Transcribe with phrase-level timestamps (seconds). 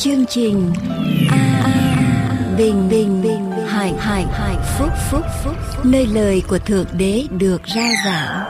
[0.00, 0.72] chương trình
[1.30, 7.26] a bình bình bình hải hải hải phúc phúc phúc nơi lời của thượng đế
[7.30, 8.44] được rao giảng.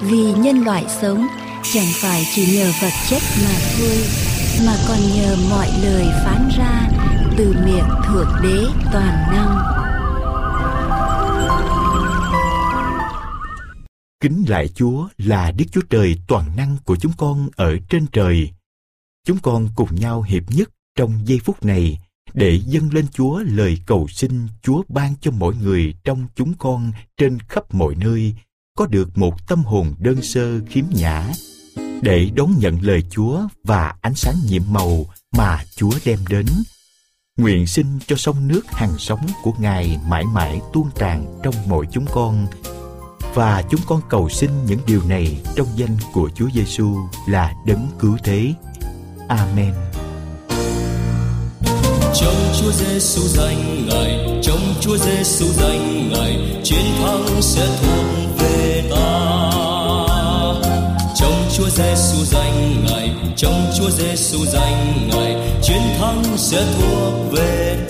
[0.00, 1.26] Vì nhân loại sống,
[1.72, 3.96] chẳng phải chỉ nhờ vật chất mà thôi,
[4.66, 6.88] mà còn nhờ mọi lời phán ra
[7.36, 9.58] từ miệng thượng đế toàn năng.
[14.20, 18.50] Kính lại Chúa là Đức Chúa Trời toàn năng của chúng con ở trên trời.
[19.26, 20.68] Chúng con cùng nhau hiệp nhất
[21.00, 21.98] trong giây phút này
[22.34, 26.92] để dâng lên Chúa lời cầu xin Chúa ban cho mỗi người trong chúng con
[27.16, 28.34] trên khắp mọi nơi,
[28.76, 31.32] có được một tâm hồn đơn sơ, khiếm nhã,
[32.02, 36.46] để đón nhận lời Chúa và ánh sáng nhiệm màu mà Chúa đem đến.
[37.36, 41.86] Nguyện xin cho sông nước hàng sống của Ngài mãi mãi tuôn tràn trong mỗi
[41.92, 42.46] chúng con,
[43.34, 46.96] và chúng con cầu xin những điều này trong danh của Chúa Giêsu
[47.28, 48.54] là đấng cứu thế.
[49.28, 49.89] Amen
[52.20, 58.82] trong Chúa Giêsu danh Ngài, trong Chúa Giêsu danh Ngài, chiến thắng sẽ thuộc về
[58.90, 59.50] ta.
[61.16, 67.76] Trong Chúa Giêsu danh Ngài, trong Chúa Giêsu danh Ngài, chiến thắng sẽ thuộc về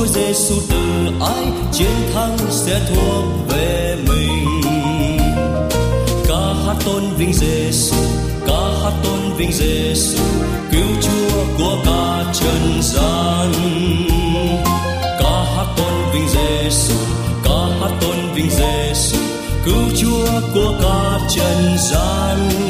[0.00, 4.62] Chúa Giêsu từ ái, chiến thắng sẽ thuộc về mình.
[6.28, 7.96] Ca hát tôn vinh Giêsu
[8.46, 10.22] ca hát tôn vinh Giêsu
[10.72, 13.52] cứu Chúa của cả trần gian.
[15.20, 16.94] Ca hát tôn vinh Giêsu
[17.44, 19.18] ca hát tôn vinh Giêsu
[19.64, 22.69] cứu Chúa của cả trần gian.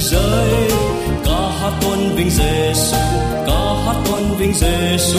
[0.00, 0.70] Giới
[1.24, 2.96] ca hát tôn vinh Giêsu
[3.46, 5.18] ca hát tôn vinh Giêsu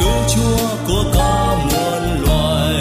[0.00, 2.74] cứu Chúa của cả muôn loài.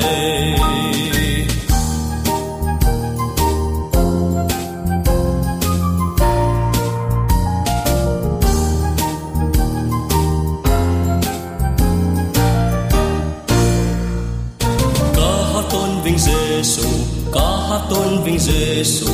[15.15, 16.89] Ca hát tôn vinh Giêsu
[17.33, 19.07] ca hát tôn vinh Giêsu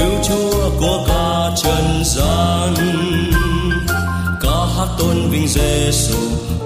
[0.00, 2.74] cứu Chúa của cả trần gian.
[4.42, 6.18] Ca hát tôn vinh Giêsu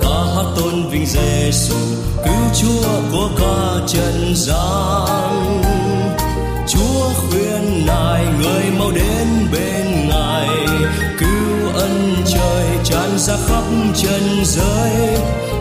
[0.02, 1.74] ca hát tôn vinh Giêsu
[2.24, 5.62] cứu Chúa của cả trần gian.
[6.68, 10.48] Chúa khuyên nài người mau đến bên Ngài.
[11.18, 13.64] Cứu ân trời tràn ra khắp
[13.94, 15.18] trần giới.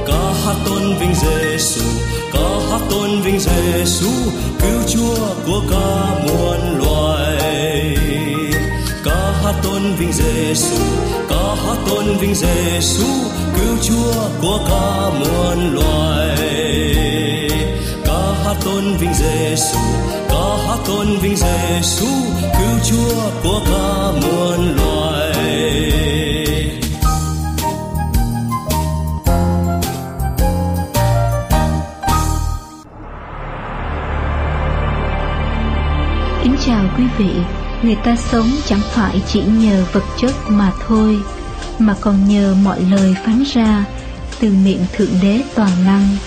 [0.08, 1.86] Ca hát tôn vinh Giêsu
[2.34, 4.10] ca hát tôn vinh Giêsu
[4.60, 7.03] cứu Chúa của cả muôn loài
[10.04, 10.76] vinh Giêsu
[11.30, 13.06] ca hát tôn vinh Giêsu
[13.56, 16.38] cứu Chúa của cả muôn loài.
[18.06, 19.80] Ca hát tôn vinh Giêsu
[20.30, 22.08] ca hát tôn vinh Giêsu
[22.42, 25.34] cứu Chúa của cả muôn loài.
[36.44, 37.30] Kính chào quý vị,
[37.84, 41.18] người ta sống chẳng phải chỉ nhờ vật chất mà thôi,
[41.80, 43.86] mà còn nhờ mọi lời phán ra
[44.40, 46.18] từ miệng Thượng Đế toàn năng.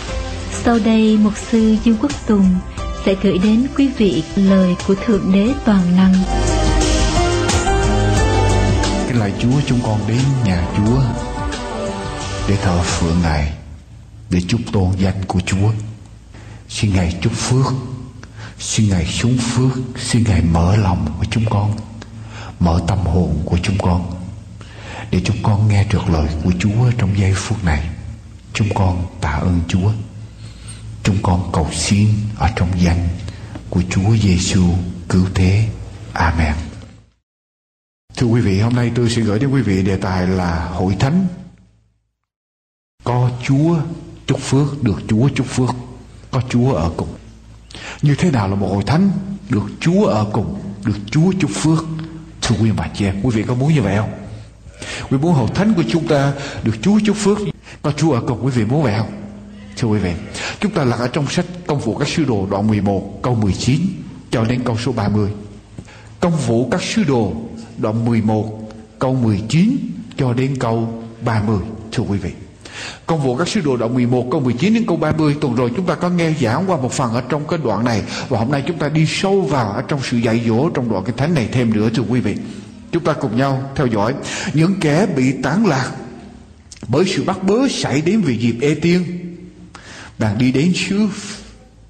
[0.52, 2.54] Sau đây, Mục sư Dương Quốc Tùng
[3.04, 6.14] sẽ gửi đến quý vị lời của Thượng Đế toàn năng.
[9.08, 11.00] Kính lạy Chúa chúng con đến nhà Chúa
[12.48, 13.52] để thờ phượng Ngài,
[14.30, 15.70] để chúc tôn danh của Chúa.
[16.68, 17.72] Xin Ngài chúc phước,
[18.58, 21.76] xin Ngài xuống phước, xin Ngài mở lòng của chúng con,
[22.60, 24.16] mở tâm hồn của chúng con,
[25.10, 27.88] để chúng con nghe được lời của Chúa trong giây phút này.
[28.52, 29.92] Chúng con tạ ơn Chúa.
[31.02, 32.08] Chúng con cầu xin
[32.38, 33.08] ở trong danh
[33.70, 34.64] của Chúa Giêsu
[35.08, 35.68] cứu thế.
[36.12, 36.54] Amen.
[38.16, 40.96] Thưa quý vị, hôm nay tôi sẽ gửi đến quý vị đề tài là hội
[41.00, 41.26] thánh.
[43.04, 43.78] Có Chúa
[44.26, 45.74] chúc phước, được Chúa chúc phước,
[46.30, 47.08] có Chúa ở cùng.
[48.02, 49.10] Như thế nào là một hội thánh
[49.48, 51.84] được Chúa ở cùng, được Chúa chúc phước?
[52.42, 54.10] Thưa quý bà chị em, quý vị có muốn như vậy không?
[55.10, 56.32] Quý muốn hội thánh của chúng ta
[56.62, 57.38] được Chúa chúc phước,
[57.82, 59.10] có Chúa ở cùng quý vị muốn vậy không?
[59.76, 60.12] Thưa quý vị,
[60.60, 63.80] chúng ta là ở trong sách Công vụ các sứ đồ đoạn 11 câu 19
[64.30, 65.30] cho đến câu số 30.
[66.20, 67.32] Công vụ các sứ đồ
[67.78, 69.76] đoạn 11 câu 19
[70.16, 71.58] cho đến câu 30
[71.92, 72.30] thưa quý vị.
[73.06, 75.86] Công vụ các sứ đồ đoạn 11 câu 19 đến câu 30 Tuần rồi chúng
[75.86, 78.02] ta có nghe giảng qua một phần ở trong cái đoạn này.
[78.28, 81.04] Và hôm nay chúng ta đi sâu vào ở trong sự dạy dỗ trong đoạn
[81.04, 82.34] kinh thánh này thêm nữa thưa quý vị.
[82.92, 84.14] Chúng ta cùng nhau theo dõi.
[84.54, 85.90] Những kẻ bị tán lạc
[86.88, 89.04] Bởi sự bắt bớ xảy đến vì dịp ê tiên
[90.18, 91.08] Bạn đi đến xứ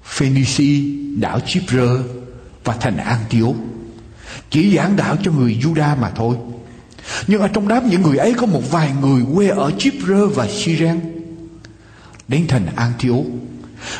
[0.03, 1.87] Phoenici, đảo Chipre
[2.63, 3.55] và thành Antioch.
[4.49, 6.37] Chỉ giảng đạo cho người Juda mà thôi
[7.27, 10.47] nhưng ở trong đám những người ấy có một vài người quê ở Chipre và
[10.47, 10.99] Syren
[12.27, 13.25] Đến thành Antioch,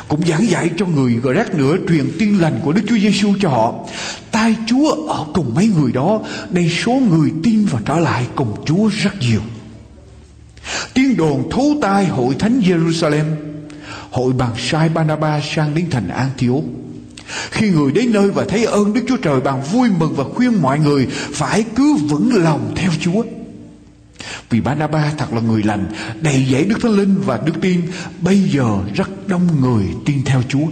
[0.08, 3.34] Cũng giảng dạy cho người gọi rác nữa truyền tin lành của Đức Chúa Giêsu
[3.40, 3.74] cho họ.
[4.30, 6.20] Tai Chúa ở cùng mấy người đó
[6.50, 9.40] Đây số người tin và trở lại cùng Chúa rất nhiều.
[10.94, 13.24] Tiếng đồn thấu tai hội thánh Jerusalem,
[14.10, 16.64] Hội bằng sai Barnabas sang đến thành Antioch
[17.50, 20.62] khi người đến nơi và thấy ơn Đức Chúa Trời bằng vui mừng và khuyên
[20.62, 23.22] mọi người phải cứ vững lòng theo Chúa.
[24.50, 24.74] Vì Ba
[25.18, 25.86] thật là người lành,
[26.20, 27.80] đầy dẫy Đức Thánh Linh và Đức tin,
[28.20, 30.66] bây giờ rất đông người tin theo Chúa.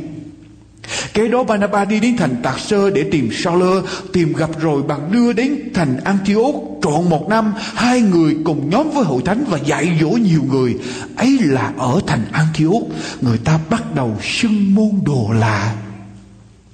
[1.15, 5.13] Kế đó Barnabas đi đến thành Tạc Sơ để tìm Sauler, tìm gặp rồi bằng
[5.13, 9.59] đưa đến thành Antioch trọn một năm, hai người cùng nhóm với hội thánh và
[9.59, 10.77] dạy dỗ nhiều người.
[11.17, 12.83] Ấy là ở thành Antioch,
[13.21, 15.75] người ta bắt đầu xưng môn đồ là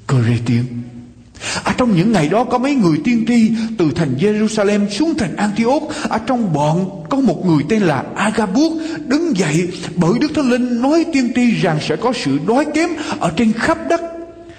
[0.07, 0.65] cơ rê tiên
[1.65, 5.37] ở trong những ngày đó có mấy người tiên tri từ thành Jerusalem xuống thành
[5.37, 5.83] Antioch.
[6.09, 8.73] Ở trong bọn có một người tên là Agabus
[9.07, 12.91] đứng dậy bởi Đức Thánh Linh nói tiên tri rằng sẽ có sự đói kém
[13.21, 14.01] ở trên khắp đất.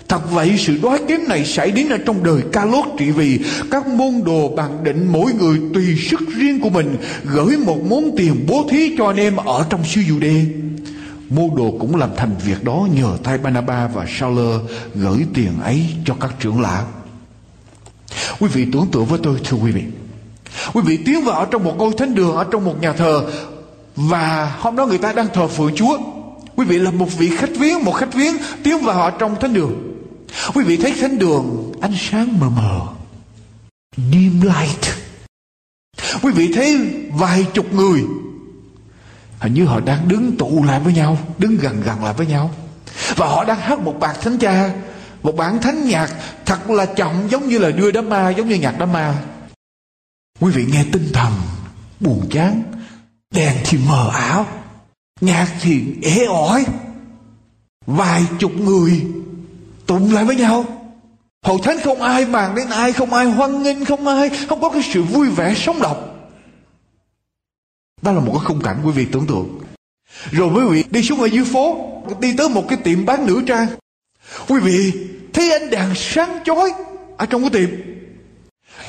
[0.08, 3.40] Thật vậy, sự đói kém này xảy đến ở trong đời ca lốt trị vì
[3.72, 8.16] các môn đồ bàn định mỗi người tùy sức riêng của mình gửi một món
[8.18, 10.46] tiền bố thí cho anh em ở trong xứ đê
[11.36, 14.62] Mô đồ cũng làm thành việc đó nhờ tay Banaba và Sauler
[14.96, 16.88] gửi tiền ấy cho các trưởng lão.
[18.40, 19.84] Quý vị tưởng tượng với tôi thưa quý vị.
[20.74, 23.32] Quý vị tiến vào trong một ngôi thánh đường ở trong một nhà thờ
[23.96, 25.98] và hôm đó người ta đang thờ phượng Chúa.
[26.56, 29.54] Quý vị là một vị khách viếng, một khách viếng tiến vào ở trong thánh
[29.54, 29.74] đường.
[30.54, 32.80] Quý vị thấy thánh đường ánh sáng mờ mờ.
[33.98, 34.86] Dim light.
[36.22, 36.80] Quý vị thấy
[37.12, 38.02] vài chục người
[39.44, 42.52] hình như họ đang đứng tụ lại với nhau, đứng gần gần lại với nhau.
[43.16, 44.70] Và họ đang hát một bài thánh cha,
[45.24, 46.12] một bản thánh nhạc
[46.46, 49.16] thật là chậm, giống như là đưa đám ma, giống như nhạc đám ma.
[50.40, 51.34] Quý vị nghe tinh thần,
[52.00, 52.64] buồn chán,
[53.36, 54.46] đèn thì mờ ảo,
[55.22, 56.66] nhạc thì ế ỏi.
[57.86, 59.06] Vài chục người
[59.86, 60.66] tụng lại với nhau.
[61.46, 64.70] Hội thánh không ai màng đến ai, không ai hoan nghênh, không ai, không có
[64.70, 66.13] cái sự vui vẻ sống động
[68.04, 69.60] đó là một cái khung cảnh quý vị tưởng tượng.
[70.32, 71.78] Rồi quý vị đi xuống ở dưới phố,
[72.20, 73.68] đi tới một cái tiệm bán nữ trang.
[74.48, 74.94] Quý vị
[75.34, 76.72] thấy ánh đèn sáng chói
[77.18, 77.70] ở trong cái tiệm.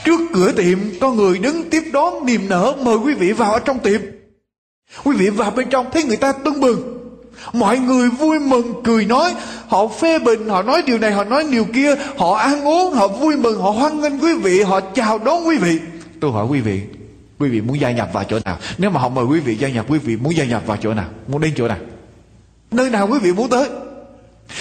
[0.05, 3.58] Trước cửa tiệm, có người đứng tiếp đón niềm nở mời quý vị vào ở
[3.58, 4.00] trong tiệm.
[5.05, 7.00] Quý vị vào bên trong thấy người ta tưng bừng.
[7.52, 9.34] Mọi người vui mừng, cười nói,
[9.69, 13.08] họ phê bình, họ nói điều này, họ nói điều kia, họ ăn uống, họ
[13.08, 15.78] vui mừng, họ hoan nghênh quý vị, họ chào đón quý vị.
[16.20, 16.81] Tôi hỏi quý vị
[17.38, 18.58] quý vị muốn gia nhập vào chỗ nào?
[18.78, 20.94] Nếu mà họ mời quý vị gia nhập, quý vị muốn gia nhập vào chỗ
[20.94, 21.08] nào?
[21.28, 21.78] Muốn đến chỗ nào?
[22.70, 23.69] Nơi nào quý vị muốn tới?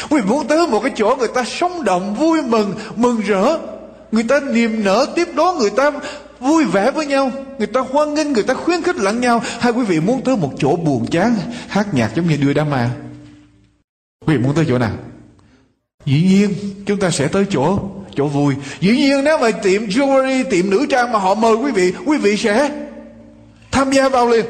[0.10, 3.58] Quý vị muốn tới một cái chỗ người ta sống động, vui mừng mừng rỡ.
[4.12, 5.92] Người ta niềm nở, tiếp đón người ta
[6.40, 7.32] vui vẻ với nhau.
[7.58, 9.42] Người ta hoan nghênh, người ta khuyến khích lẫn nhau.
[9.60, 11.36] Hay quý vị muốn tới một chỗ buồn chán,
[11.68, 12.90] hát nhạc giống như đưa đám ma?
[14.26, 14.94] Quý vị muốn tới chỗ nào?
[16.06, 16.54] Dĩ nhiên,
[16.86, 17.80] chúng ta sẽ tới chỗ
[18.16, 18.56] chỗ vui.
[18.80, 22.18] Dĩ nhiên nếu mà tiệm jewelry, tiệm nữ trang mà họ mời quý vị quý
[22.18, 22.86] vị sẽ
[23.72, 24.46] tham gia vào liền.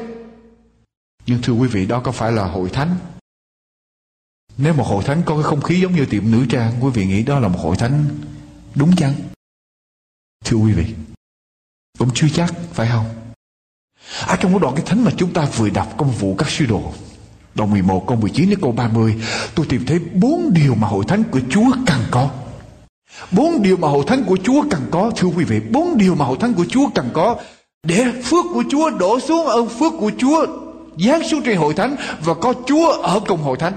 [1.26, 2.96] Nhưng thưa quý vị, đó có phải là hội thánh?
[4.58, 7.06] Nếu một hội thánh có cái không khí giống như tiệm nữ trang, quý vị
[7.06, 8.04] nghĩ đó là một hội thánh
[8.74, 9.14] đúng chăng?
[10.44, 10.84] Thưa quý vị,
[11.98, 13.06] cũng chưa chắc, phải không?
[14.26, 16.66] Ở trong cái đoạn cái thánh mà chúng ta vừa đọc công vụ các sứ
[16.66, 16.92] đồ,
[17.54, 19.16] Đoạn 11 câu 19 đến câu 30
[19.54, 22.30] Tôi tìm thấy bốn điều mà hội thánh của Chúa cần có.
[23.30, 26.24] Bốn điều mà hội thánh của Chúa cần có, Thưa quý vị, Bốn điều mà
[26.24, 27.36] hội thánh của Chúa cần có
[27.82, 30.46] Để phước của Chúa đổ xuống ơn phước của Chúa,
[30.98, 33.72] Giáng xuống trên hội thánh Và có Chúa ở cùng hội thánh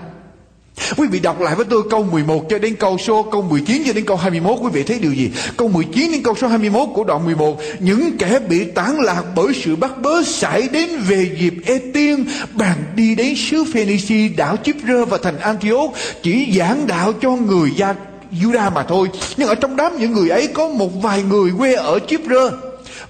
[0.98, 3.94] Quý vị đọc lại với tôi câu 11 cho đến câu số, câu 19 cho
[3.94, 5.32] đến câu 21 quý vị thấy điều gì?
[5.58, 9.54] Câu 19 đến câu số 21 của đoạn 11 Những kẻ bị tán lạc bởi
[9.64, 14.56] sự bắt bớ xảy đến về dịp ê tiên Bàn đi đến xứ Phoenici đảo
[14.64, 17.96] Chipre và thành Antioch, Chỉ giảng đạo cho người gia
[18.32, 21.74] Juda mà thôi Nhưng ở trong đám những người ấy có một vài người quê
[21.74, 22.50] ở Chipre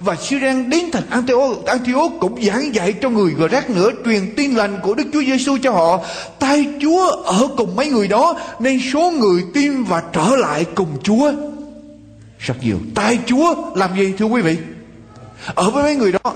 [0.00, 4.34] và Syrian đến thành Antioch, Antioch cũng giảng dạy cho người gờ rác nữa truyền
[4.36, 6.04] tin lành của Đức Chúa Giêsu cho họ.
[6.38, 11.02] Tay Chúa ở cùng mấy người đó nên số người tin và trở lại cùng
[11.02, 11.32] Chúa
[12.38, 12.78] rất nhiều.
[12.94, 14.56] Tay Chúa làm gì thưa quý vị?
[15.54, 16.34] Ở với mấy người đó.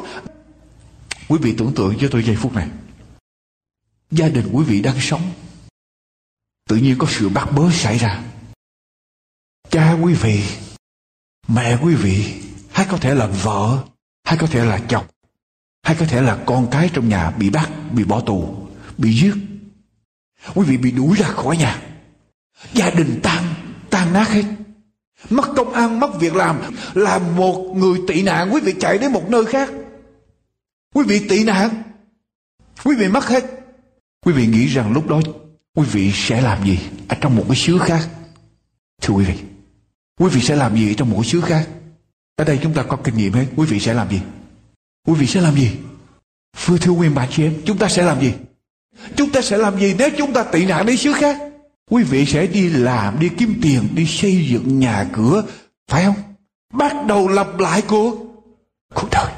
[1.29, 2.67] Quý vị tưởng tượng cho tôi giây phút này.
[4.11, 5.21] gia đình quý vị đang sống
[6.69, 8.23] tự nhiên có sự bắt bớ xảy ra
[9.73, 10.45] cha quý vị,
[11.49, 12.35] mẹ quý vị
[12.73, 13.79] hay có thể là vợ
[14.25, 15.05] hay có thể là chồng
[15.83, 18.57] hay có thể là con cái trong nhà bị bắt, bị bỏ tù,
[18.99, 19.35] bị giết.
[20.55, 21.83] Quý vị bị đuổi ra khỏi nhà.
[22.73, 23.45] Gia đình tan
[23.91, 24.45] tan nát hết.
[25.31, 26.61] Mất công ăn, mất việc làm,
[26.95, 28.51] là một người tị nạn.
[28.53, 29.71] Quý vị chạy đến một nơi khác.
[30.95, 31.83] Quý vị tị nạn.
[32.85, 33.45] Quý vị mất hết.
[34.27, 35.21] Quý vị nghĩ rằng lúc đó
[35.75, 38.09] quý vị sẽ làm gì ở trong một cái xứ khác?
[39.03, 39.52] Thưa quý vị
[40.21, 41.69] quý vị sẽ làm gì trong mỗi xứ khác?
[42.37, 43.47] Ở đây chúng ta có kinh nghiệm hết.
[43.57, 44.21] Quý vị sẽ làm gì?
[45.07, 45.71] Quý vị sẽ làm gì?
[46.65, 48.33] Thưa thưa nguyên bà chị em, Chúng ta sẽ làm gì?
[49.17, 51.39] Chúng ta sẽ làm gì nếu chúng ta tị nạn đến xứ khác?
[51.91, 55.45] Quý vị sẽ đi làm, Đi kiếm tiền, Đi xây dựng nhà cửa,
[55.91, 56.17] Phải không?
[56.73, 58.17] Bắt đầu lặp lại cuộc
[58.95, 59.33] Cuộc đời.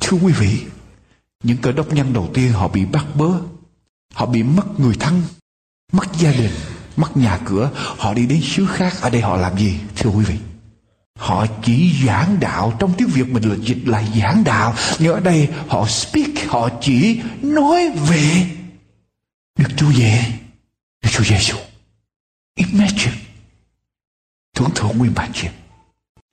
[0.00, 0.60] Thưa quý vị,
[1.42, 3.30] Những cơ đốc nhân đầu tiên họ bị bắt bớ,
[4.14, 5.22] Họ bị mất người thân,
[5.92, 6.50] Mất gia đình.
[6.98, 10.24] Mất nhà cửa, Họ đi đến xứ khác, Ở đây họ làm gì, Thưa quý
[10.24, 10.34] vị?
[11.18, 14.74] Họ chỉ giảng đạo Trong tiếng Việt mình là dịch là giảng đạo.
[14.98, 18.46] Nhưng ở đây họ speak, Họ chỉ nói về
[19.58, 20.24] Đức Chúa về
[21.02, 21.56] Đức Chúa Giêsu
[22.54, 23.16] Imagine.
[24.54, 25.52] Tưởng tượng nguyên bản chuyện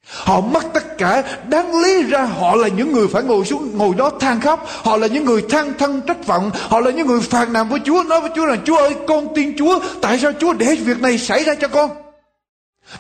[0.08, 3.96] Họ mất tất cả Đáng lý ra họ là những người phải ngồi xuống, Ngồi
[3.96, 4.66] đó than khóc.
[4.68, 6.52] Họ là những người than thân trách phận.
[6.54, 9.28] Họ là những người phàn nàn với Chúa, Nói với Chúa là, Chúa ơi, con
[9.36, 9.80] tin Chúa.
[10.02, 11.90] Tại sao Chúa để việc này xảy ra cho con?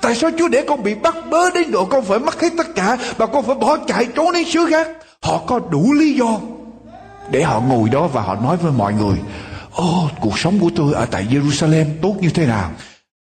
[0.01, 2.75] Tại sao Chúa để con bị bắt bớ đến độ con phải mất hết tất
[2.75, 4.87] cả Và con phải bỏ chạy trốn đến xứ khác?
[5.21, 6.39] Họ có đủ lý do
[7.31, 9.17] Để họ ngồi đó và họ nói với mọi người
[9.75, 12.71] Ô cuộc sống của tôi ở tại Jerusalem tốt như thế nào?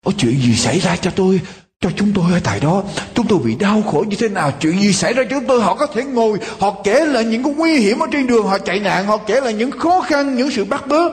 [0.04, 1.40] Có chuyện gì xảy ra cho tôi?
[1.80, 2.82] Cho chúng tôi ở tại đó.
[3.14, 4.52] Chúng tôi bị đau khổ như thế nào?
[4.60, 5.22] Chuyện gì xảy ra?
[5.30, 8.26] Chúng tôi, họ có thể ngồi, họ kể lại những cái nguy hiểm ở trên
[8.26, 11.08] đường, họ chạy nạn, họ kể lại những khó khăn, những sự bắt bớ.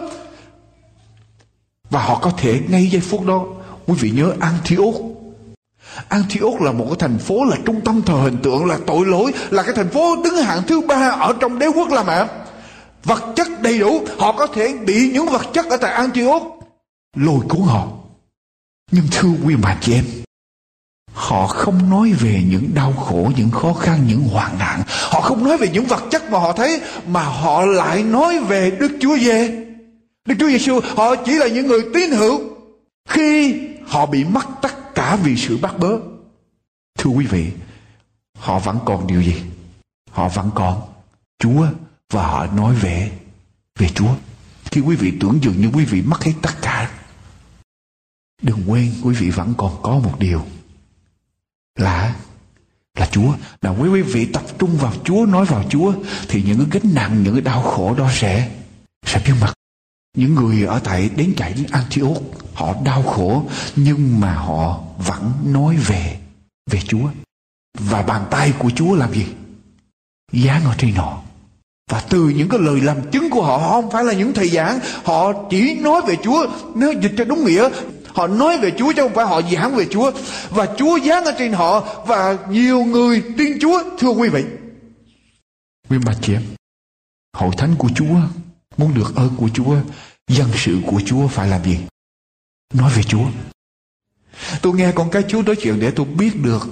[1.89, 3.45] Và họ có thể ngay giây phút đó,
[3.87, 4.95] quý vị nhớ Antioch.
[6.07, 9.31] Antioch là một cái thành phố là trung tâm thờ hình tượng, là tội lỗi,
[9.49, 12.27] là cái thành phố đứng hạng thứ ba ở trong đế quốc La Mã.
[13.03, 16.43] Vật chất đầy đủ, họ có thể bị những vật chất ở tại Antioch
[17.15, 17.87] lôi cuốn họ.
[18.91, 20.26] Nhưng thưa quý bà chị em
[21.17, 24.83] họ không nói về những đau khổ, những khó khăn, những hoạn nạn.
[24.87, 28.71] Họ không nói về những vật chất mà họ thấy, mà họ lại nói về
[28.71, 29.67] đức chúa giê
[30.27, 32.41] đức chúa giêsu họ chỉ là những người tín hữu
[33.09, 35.97] khi họ bị mất tất cả vì sự bắt bớ.
[36.97, 37.51] Thưa quý vị,
[38.37, 39.35] họ vẫn còn điều gì?
[40.11, 40.81] Họ vẫn còn
[41.39, 41.67] chúa
[42.13, 43.11] và họ nói về
[43.79, 44.15] về chúa.
[44.71, 46.91] Khi quý vị tưởng dường như quý vị mất hết tất cả,
[48.41, 50.45] đừng quên quý vị vẫn còn có một điều
[51.77, 52.15] là
[52.99, 53.33] là Chúa.
[53.61, 55.93] Là quý quý vị tập trung vào Chúa, nói vào Chúa
[56.27, 58.49] thì những cái gánh nặng, những cái đau khổ đó sẽ
[59.05, 59.53] sẽ biến mất.
[60.17, 62.17] Những người ở tại đến chạy đến Antioch
[62.53, 63.43] họ đau khổ
[63.75, 66.19] nhưng mà họ vẫn nói về
[66.71, 67.09] về Chúa.
[67.79, 69.25] Và bàn tay của Chúa làm gì?
[70.31, 71.21] Dán ở trên họ.
[71.91, 74.49] Và từ những cái lời làm chứng của họ, họ không phải là những thầy
[74.49, 76.47] giảng, họ chỉ nói về Chúa.
[76.75, 77.69] Nếu dịch cho đúng nghĩa,
[78.17, 80.11] Họ nói về Chúa chứ không phải họ giảng về Chúa.
[80.49, 83.83] Và Chúa giáng ở trên họ và nhiều người tin Chúa.
[83.99, 84.43] Thưa quý vị.
[85.89, 86.41] Quý bà chị em,
[87.37, 88.15] hội thánh của Chúa
[88.77, 89.75] muốn được ơn của Chúa,
[90.27, 91.77] dân sự của Chúa phải làm gì?
[92.73, 93.25] Nói về Chúa.
[94.61, 96.67] Tôi nghe con cái Chúa nói chuyện để tôi biết được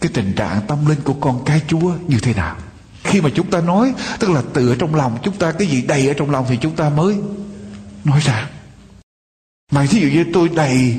[0.00, 2.56] cái tình trạng tâm linh của con cái Chúa như thế nào.
[3.04, 5.82] Khi mà chúng ta nói, tức là từ ở trong lòng chúng ta cái gì
[5.82, 7.16] đầy ở trong lòng thì chúng ta mới
[8.04, 8.50] nói ra
[9.72, 10.96] mà thí dụ như tôi đầy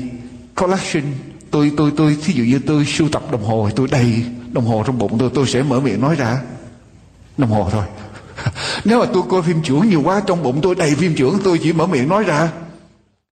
[0.56, 1.04] collection,
[1.50, 4.82] tôi tôi tôi, thí dụ như tôi sưu tập đồng hồ tôi đầy đồng hồ
[4.86, 6.40] trong bụng tôi tôi sẽ mở miệng nói ra.
[7.38, 7.84] Đồng hồ thôi.
[8.84, 11.58] Nếu mà tôi coi phim trưởng nhiều quá, trong bụng tôi đầy phim trưởng, tôi
[11.62, 12.50] chỉ mở miệng nói ra.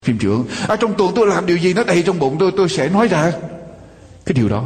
[0.04, 2.68] Phim trưởng ở trong tuần tôi làm điều gì nó đầy trong bụng tôi tôi
[2.68, 3.32] sẽ nói ra.
[4.26, 4.64] Cái điều đó,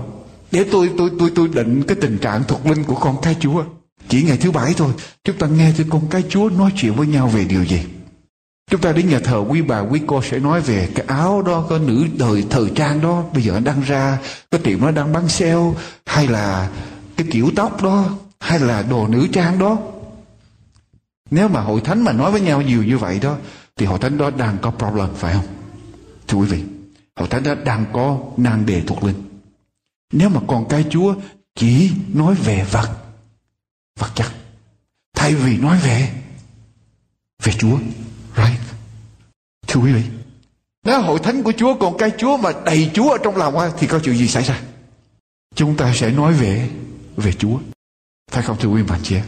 [0.53, 3.65] để tôi tôi tôi tôi định cái tình trạng thuộc linh của con cái chúa.
[4.09, 4.93] Chỉ ngày thứ bảy thôi,
[5.25, 7.81] chúng ta nghe thì con cái chúa nói chuyện với nhau về điều gì.
[8.69, 11.67] Chúng ta đến nhà thờ quý bà, quý cô sẽ nói về cái áo đó
[11.69, 13.25] Có nữ đời thời trang đó.
[13.35, 14.19] Bây giờ đang ra,
[14.51, 15.73] Cái tiệm nó đang bán sale,
[16.07, 16.71] Hay là
[17.17, 18.05] cái kiểu tóc đó,
[18.41, 19.79] Hay là đồ nữ trang đó.
[21.31, 23.37] Nếu mà hội thánh mà nói với nhau nhiều như vậy đó,
[23.77, 25.47] Thì hội thánh đó đang có problem, phải không?
[26.29, 26.63] Thưa quý vị,
[27.17, 29.23] Hội thánh đó đang có năng đề thuộc linh.
[30.13, 31.15] Nếu mà con cái Chúa
[31.55, 32.89] Chỉ nói về vật
[33.99, 34.27] Vật chất,
[35.15, 36.09] Thay vì nói về
[37.43, 37.79] Về Chúa
[38.39, 38.61] Right.
[39.69, 40.03] Thưa quý vị,
[40.85, 43.87] nếu hội thánh của Chúa còn cái Chúa mà đầy Chúa ở trong lòng thì
[43.87, 44.61] có chuyện gì xảy ra?
[45.55, 46.69] Chúng ta sẽ nói về
[47.17, 47.59] về Chúa.
[48.31, 49.25] Phải không thưa quý vị chị em?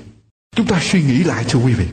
[0.57, 1.87] Chúng ta suy nghĩ lại thưa quý vị.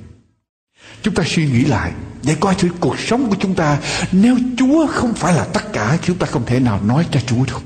[1.02, 1.92] Chúng ta suy nghĩ lại
[2.24, 3.78] để coi thử cuộc sống của chúng ta
[4.12, 7.46] Nếu Chúa không phải là tất cả Chúng ta không thể nào nói cho Chúa
[7.46, 7.62] được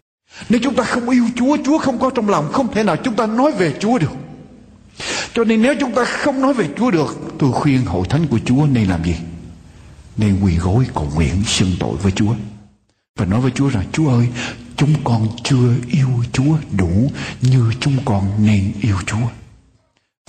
[0.49, 3.15] Nếu chúng ta không yêu Chúa Chúa không có trong lòng Không thể nào chúng
[3.15, 4.11] ta nói về Chúa được
[5.33, 8.39] Cho nên nếu chúng ta không nói về Chúa được Tôi khuyên hội thánh của
[8.45, 9.15] Chúa nên làm gì
[10.21, 12.33] nên quỳ gối cầu nguyện xưng tội với Chúa.
[13.19, 14.27] Và nói với Chúa rằng, Chúa ơi,
[14.77, 17.11] Chúng con chưa yêu Chúa đủ
[17.41, 19.27] Như chúng con nên yêu Chúa.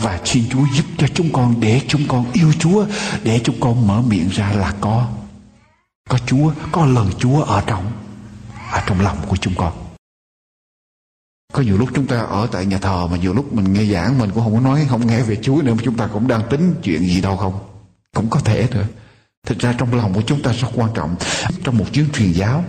[0.00, 2.86] Và xin Chúa giúp cho chúng con, để chúng con yêu Chúa,
[3.22, 5.08] để chúng con mở miệng ra là có.
[6.08, 7.92] Có Chúa, có lời Chúa ở trong
[8.72, 9.72] ở trong lòng của chúng con.
[11.52, 14.18] Có nhiều lúc chúng ta ở tại nhà thờ mà nhiều lúc mình nghe giảng
[14.18, 16.42] mình cũng không có nói, không nghe về Chúa nữa, mà chúng ta cũng đang
[16.50, 17.58] tính chuyện gì đâu không?
[18.14, 18.86] Cũng có thể nữa
[19.46, 21.16] thực ra trong lòng của chúng ta rất quan trọng.
[21.64, 22.64] Trong một chuyến truyền giáo,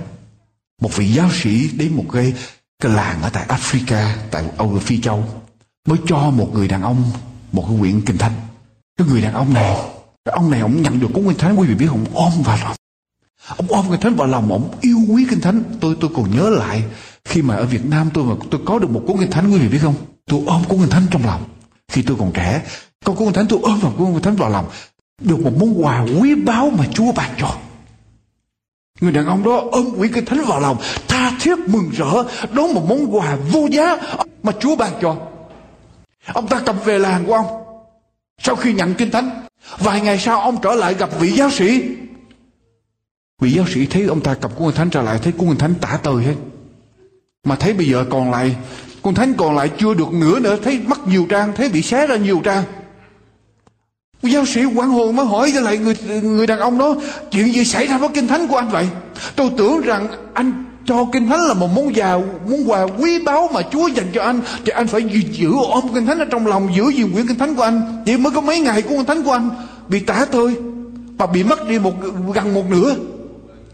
[0.82, 2.34] một vị giáo sĩ đến một cái
[2.80, 5.26] cái làng ở tại Africa, tại Âu Phi Châu,
[5.88, 7.12] mới cho một người đàn ông
[7.52, 8.34] một cái quyển kinh thánh.
[8.98, 9.76] Cái người đàn ông này,
[10.26, 12.58] cái ông này ông nhận được cuốn kinh thánh, quý vị biết không ôm vào
[12.64, 12.76] lòng.
[13.48, 15.64] Ông ôm kinh thánh vào lòng, ông yêu quý kinh thánh.
[15.80, 16.84] Tôi tôi còn nhớ lại,
[17.26, 19.58] khi mà ở Việt Nam tôi mà tôi có được một cuốn kinh thánh, quý
[19.58, 19.96] vị biết không?
[20.26, 21.44] Tôi ôm cuốn kinh thánh trong lòng.
[21.92, 22.62] Khi tôi còn trẻ
[23.06, 24.66] con cuốn kinh thánh, tôi ôm vào cuốn kinh thánh vào lòng
[25.22, 27.58] được một món quà quý báu mà Chúa ban cho
[29.02, 30.78] Người đàn ông đó ôm quyển kinh thánh vào lòng
[31.08, 33.98] Tha thiết mừng rỡ Đón một món quà vô giá
[34.44, 35.16] Mà Chúa ban cho
[36.28, 37.64] Ông ta cầm về làng của ông.
[38.38, 39.30] Sau khi nhận kinh thánh,
[39.80, 41.84] vài ngày sau ông trở lại gặp vị giáo sĩ.
[43.42, 45.58] Vị giáo sĩ thấy ông ta cầm cuốn kinh thánh trở lại, thấy cuốn kinh
[45.58, 46.36] thánh tả tơi hết.
[47.44, 48.56] Mà thấy bây giờ còn lại,
[49.02, 52.08] cuốn thánh còn lại chưa được nửa nữa, thấy mất nhiều trang, thấy bị xé
[52.08, 52.64] ra nhiều trang.
[54.24, 56.96] Giáo sĩ quản hồn mới hỏi lại người người đàn ông đó,
[57.32, 58.88] chuyện gì xảy ra với kinh thánh của anh vậy?
[59.36, 62.18] Tôi tưởng rằng anh cho kinh thánh là một món quà
[62.50, 65.02] món quà quý báu mà Chúa dành cho anh, thì anh phải
[65.32, 68.04] giữ ôm kinh thánh ở trong lòng, giữ gìn quyển kinh thánh của anh.
[68.06, 69.50] Chỉ mới có mấy ngày của kinh thánh của anh.
[69.88, 70.56] Bị tả thôi
[71.18, 71.94] và bị mất đi một,
[72.34, 72.96] gần một nửa.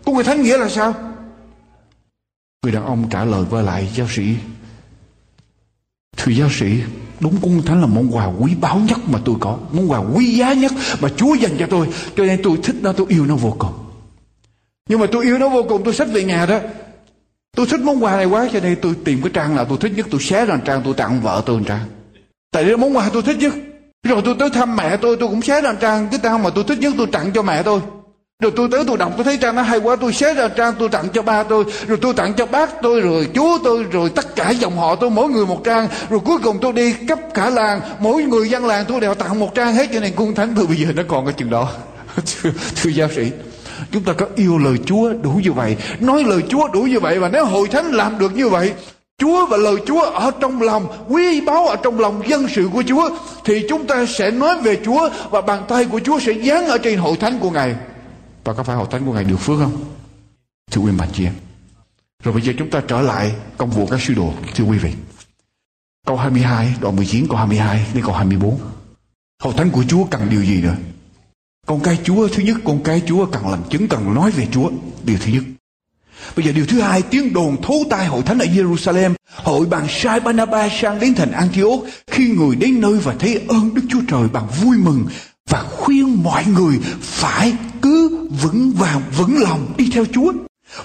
[0.05, 0.93] Của kinh thánh nghĩa là sao?
[2.63, 4.23] Người đàn ông trả lời với lại, giáo sĩ
[6.19, 6.65] thưa giáo sĩ,
[7.19, 10.25] đúng cung thánh là món quà quý báu nhất mà tôi có, món quà quý
[10.25, 13.35] giá nhất mà Chúa dành cho tôi cho nên tôi thích nó, tôi yêu nó
[13.35, 13.73] vô cùng
[14.89, 16.59] nhưng mà tôi yêu nó vô cùng, tôi xách về nhà đó
[17.55, 19.91] Tôi thích món quà này quá, cho nên tôi tìm cái trang nào tôi thích
[19.95, 21.85] nhất, tôi xé ra trang, tôi tặng vợ tôi trang.
[22.51, 23.53] Tại vì món quà tôi thích nhất.
[24.03, 26.63] Rồi tôi tới thăm mẹ tôi tôi cũng xé ra trang cái trang mà tôi
[26.63, 27.79] thích nhất, tôi tặng cho mẹ tôi.
[28.43, 30.73] Rồi tôi tới tôi đọc tôi thấy trang nó hay quá tôi xé ra trang
[30.79, 34.09] tôi tặng cho ba tôi Rồi tôi tặng cho bác tôi rồi chú tôi rồi
[34.09, 35.87] tất cả dòng họ tôi mỗi người một trang.
[36.09, 39.39] Rồi cuối cùng tôi đi cấp cả làng Mỗi người dân làng tôi đều tặng
[39.39, 41.69] một trang hết cho nên cung thánh tôi bây giờ nó còn cái chừng đó.
[42.15, 43.31] Thưa, thưa giáo sĩ
[43.91, 47.19] Chúng ta có yêu lời Chúa đủ như vậy Nói lời Chúa đủ như vậy
[47.19, 48.73] Và nếu hội thánh làm được như vậy
[49.17, 52.83] Chúa và lời Chúa ở trong lòng Quý báu ở trong lòng dân sự của
[52.87, 53.09] Chúa
[53.45, 56.77] Thì chúng ta sẽ nói về Chúa Và bàn tay của Chúa sẽ dán ở
[56.77, 57.75] trên hội thánh của Ngài.
[58.43, 59.95] Và có phải hội thánh của Ngài được phước không?
[60.71, 61.33] Thưa quý bạn chị em
[62.23, 64.93] Rồi bây giờ chúng ta trở lại công vụ các sứ đồ Thưa quý vị
[66.07, 68.59] Câu 22, đoạn 19, câu 22 đến câu 24
[69.43, 70.75] Hội thánh của Chúa cần điều gì nữa?
[71.67, 74.71] Con cái Chúa thứ nhất con cái Chúa cần làm chứng cần nói về Chúa
[75.03, 75.43] Điều thứ nhất
[76.35, 79.85] Bây giờ điều thứ hai tiếng đồn thấu tai hội thánh ở Jerusalem Hội bàn
[79.89, 84.01] sai Barnabas sang đến thành Antioch Khi người đến nơi và thấy ơn Đức Chúa
[84.07, 85.05] Trời bằng vui mừng
[85.49, 90.31] và khuyên mọi người phải cứ vững vàng vững lòng đi theo Chúa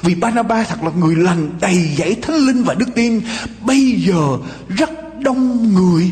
[0.03, 3.21] Vì Barnabas thật là người lành đầy dãy thánh linh và đức tin,
[3.61, 6.11] Bây giờ rất đông người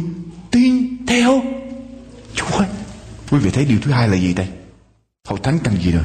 [0.50, 1.42] tin theo
[2.34, 2.64] Chúa
[3.30, 4.48] Quý vị thấy điều thứ hai là gì đây?
[5.28, 6.04] Hội thánh cần gì rồi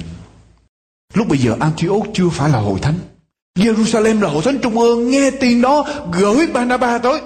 [1.14, 2.96] Lúc bây giờ Antioch chưa phải là hội thánh.
[3.60, 5.12] Jerusalem là hội thánh trung ương.
[5.12, 7.22] Nghe tin đó gửi Barnabas tới.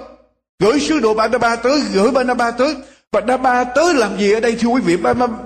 [0.62, 1.80] Gửi sứ đồ Barnabas tới.
[1.92, 2.76] Gửi Barnabas tới.
[3.12, 4.96] Barnabas tới làm gì ở đây, thưa quý vị?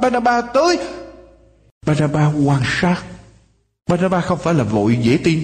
[0.00, 0.78] Barnabas tới.
[1.86, 2.96] Barnabas quan sát.
[3.88, 5.42] Barnabas không phải là vội dễ tin.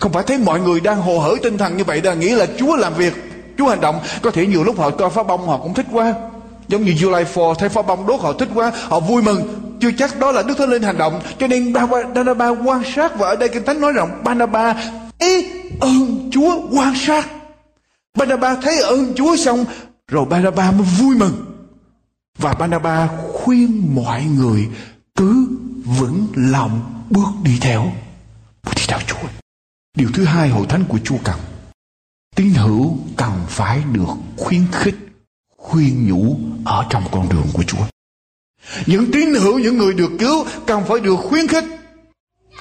[0.00, 2.46] Không phải thấy mọi người đang hồ hởi tinh thần như vậy là nghĩ là
[2.58, 3.12] Chúa làm việc.
[3.58, 4.00] Chúa hành động.
[4.22, 6.14] Có thể nhiều lúc họ coi phá bông, họ cũng thích quá.
[6.68, 9.42] Giống như July 4 thấy phá bông đốt, họ thích quá Họ vui mừng
[9.80, 13.28] Chưa chắc đó là Đức Thánh Linh hành động Cho nên Barnabas quan sát Và
[13.28, 14.76] ở đây Kinh Thánh nói rằng Barnabas
[15.18, 15.46] ý
[15.80, 17.28] ơn Chúa quan sát
[18.18, 19.64] Barnabas thấy ơn Chúa xong,
[20.08, 21.47] Rồi Barnabas mới vui mừng
[22.38, 24.68] và Banaba khuyên mọi người
[25.16, 25.48] Cứ
[25.84, 27.92] vững lòng bước đi theo
[28.64, 29.28] Bước đi theo Chúa
[29.96, 31.40] Điều thứ hai hội thánh của Chúa cần
[32.36, 34.94] Tín hữu cần phải được khuyến khích
[35.58, 37.78] khuyên nhủ ở trong con đường của Chúa.
[38.86, 41.64] Những tín hữu, những người được cứu cần phải được khuyến khích,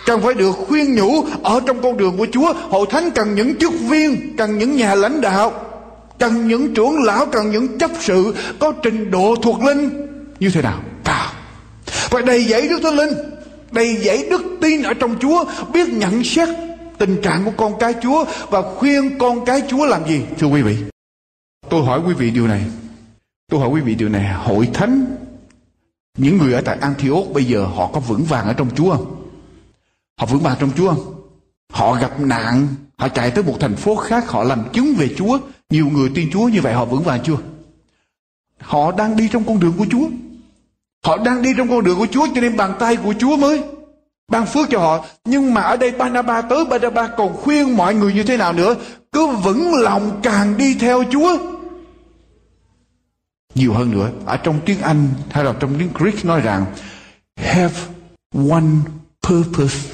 [0.05, 2.53] cần phải được khuyên nhủ ở trong con đường của Chúa.
[2.53, 5.66] Hội thánh cần những chức viên, cần những nhà lãnh đạo,
[6.19, 10.07] cần những trưởng lão, cần những chấp sự có trình độ thuộc linh
[10.39, 10.79] như thế nào?
[11.03, 11.31] Cao.
[11.85, 13.13] phải đầy dẫy đức thánh linh
[13.71, 16.49] đầy dẫy đức tin ở trong chúa biết nhận xét
[16.97, 20.61] tình trạng của con cái chúa và khuyên con cái chúa làm gì thưa quý
[20.61, 20.77] vị
[21.69, 22.61] tôi hỏi quý vị điều này
[23.51, 25.05] tôi hỏi quý vị điều này hội thánh
[26.17, 29.29] những người ở tại Antioch bây giờ họ có vững vàng ở trong Chúa không?
[30.19, 31.13] Họ vững vàng trong Chúa không?
[31.73, 35.39] Họ gặp nạn, họ chạy tới một thành phố khác, họ làm chứng về Chúa.
[35.69, 37.37] Nhiều người tin Chúa như vậy họ vững vàng chưa?
[38.59, 40.09] Họ đang đi trong con đường của Chúa.
[41.05, 43.63] Họ đang đi trong con đường của Chúa cho nên bàn tay của Chúa mới
[44.31, 45.05] ban phước cho họ.
[45.25, 48.75] Nhưng mà ở đây Barnabas tới Barnabas còn khuyên mọi người như thế nào nữa?
[49.11, 51.37] Cứ vững lòng càng đi theo Chúa
[53.57, 56.65] nhiều hơn nữa, ở trong tiếng Anh hay là trong tiếng Greek nói rằng,
[57.35, 57.75] have
[58.51, 58.65] one
[59.27, 59.89] purpose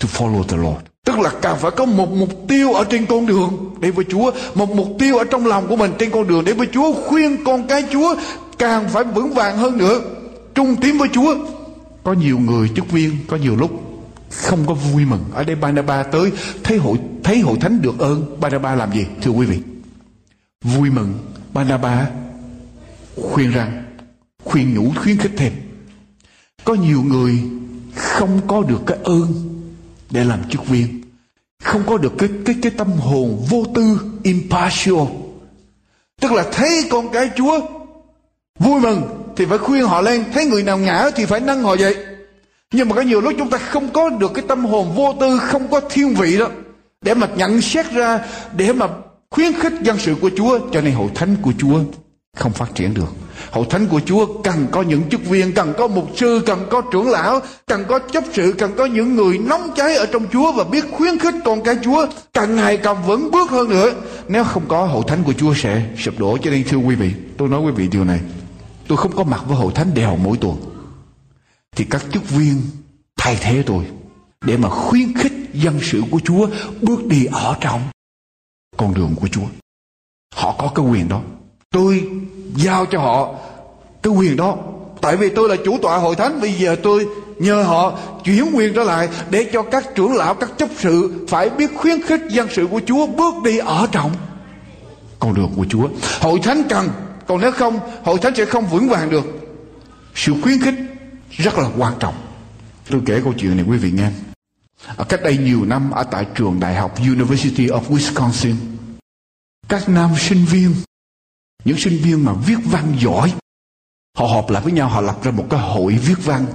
[0.00, 3.26] to follow the Lord tức là càng phải có một mục tiêu ở trên con
[3.26, 6.44] đường để với Chúa, một mục tiêu ở trong lòng của mình trên con đường
[6.44, 8.14] để với Chúa, khuyên con cái Chúa
[8.58, 10.00] càng phải vững vàng hơn nữa.
[10.54, 11.34] Trung tín với Chúa.
[12.04, 13.70] Có nhiều người chức viên, có nhiều lúc
[14.30, 15.24] không có vui mừng.
[15.34, 16.32] Ở đây Barnaba tới,
[16.64, 18.40] thấy hội thấy hội thánh được ơn.
[18.40, 19.06] Barnaba làm gì?
[19.22, 19.58] Thưa quý vị.
[20.64, 21.14] Vui mừng,
[21.52, 22.06] Barnaba
[23.22, 23.84] khuyên rằng,
[24.44, 25.52] khuyên nhủ, khuyến khích thêm.
[26.64, 27.38] Có nhiều người
[27.94, 29.51] không có được cái ơn
[30.12, 31.02] để làm chức viên.
[31.62, 35.06] Không có được cái cái cái tâm hồn vô tư, impartial.
[36.20, 37.60] Tức là thấy con cái chúa
[38.58, 39.02] vui mừng
[39.36, 41.96] thì phải khuyên họ lên, thấy người nào ngã thì phải nâng họ dậy.
[42.72, 45.38] Nhưng mà có nhiều lúc chúng ta không có được cái tâm hồn vô tư,
[45.38, 46.48] không có thiên vị đó,
[47.00, 48.20] để mà nhận xét ra,
[48.56, 48.88] để mà
[49.30, 50.58] khuyến khích dân sự của chúa.
[50.72, 51.80] Cho nên hội thánh của chúa
[52.36, 55.86] không phát triển được hậu thánh của chúa cần có những chức viên, cần có
[55.88, 59.70] mục sư, cần có trưởng lão, cần có chấp sự, cần có những người nóng
[59.76, 62.06] cháy ở trong chúa và biết khuyến khích con cái chúa.
[62.32, 63.94] Càng ngày càng vững bước hơn nữa.
[64.28, 66.38] Nếu không có hậu thánh của chúa sẽ sụp đổ.
[66.42, 68.20] Cho nên thưa quý vị, tôi nói quý vị điều này.
[68.88, 70.56] Tôi không có mặt với hậu thánh đều mỗi tuần.
[71.76, 72.62] Thì các chức viên
[73.16, 73.84] thay thế tôi
[74.44, 76.46] để mà khuyến khích dân sự của chúa
[76.82, 77.80] bước đi ở trong
[78.76, 79.46] con đường của chúa.
[80.34, 81.20] Họ có cái quyền đó
[81.72, 82.08] tôi
[82.56, 83.34] giao cho họ
[84.02, 84.56] cái quyền đó.
[85.00, 87.06] Tại vì tôi là chủ tọa hội thánh, bây giờ tôi
[87.38, 91.50] nhờ họ chuyển quyền trở lại để cho các trưởng lão, các chấp sự phải
[91.50, 94.12] biết khuyến khích dân sự của chúa bước đi ở trong.
[95.18, 95.88] Con đường của chúa.
[96.20, 96.88] Hội thánh cần,
[97.26, 99.24] còn nếu không, hội thánh sẽ không vững vàng được.
[100.14, 100.74] Sự khuyến khích
[101.30, 102.14] rất là quan trọng.
[102.90, 104.10] Tôi kể câu chuyện này quý vị nghe.
[104.96, 108.54] Ở cách đây nhiều năm, ở tại trường đại học University of Wisconsin,
[109.68, 110.74] các nam sinh viên
[111.64, 113.32] những sinh viên mà viết văn giỏi
[114.16, 116.46] họ họp lại với nhau họ lập ra một cái hội viết văn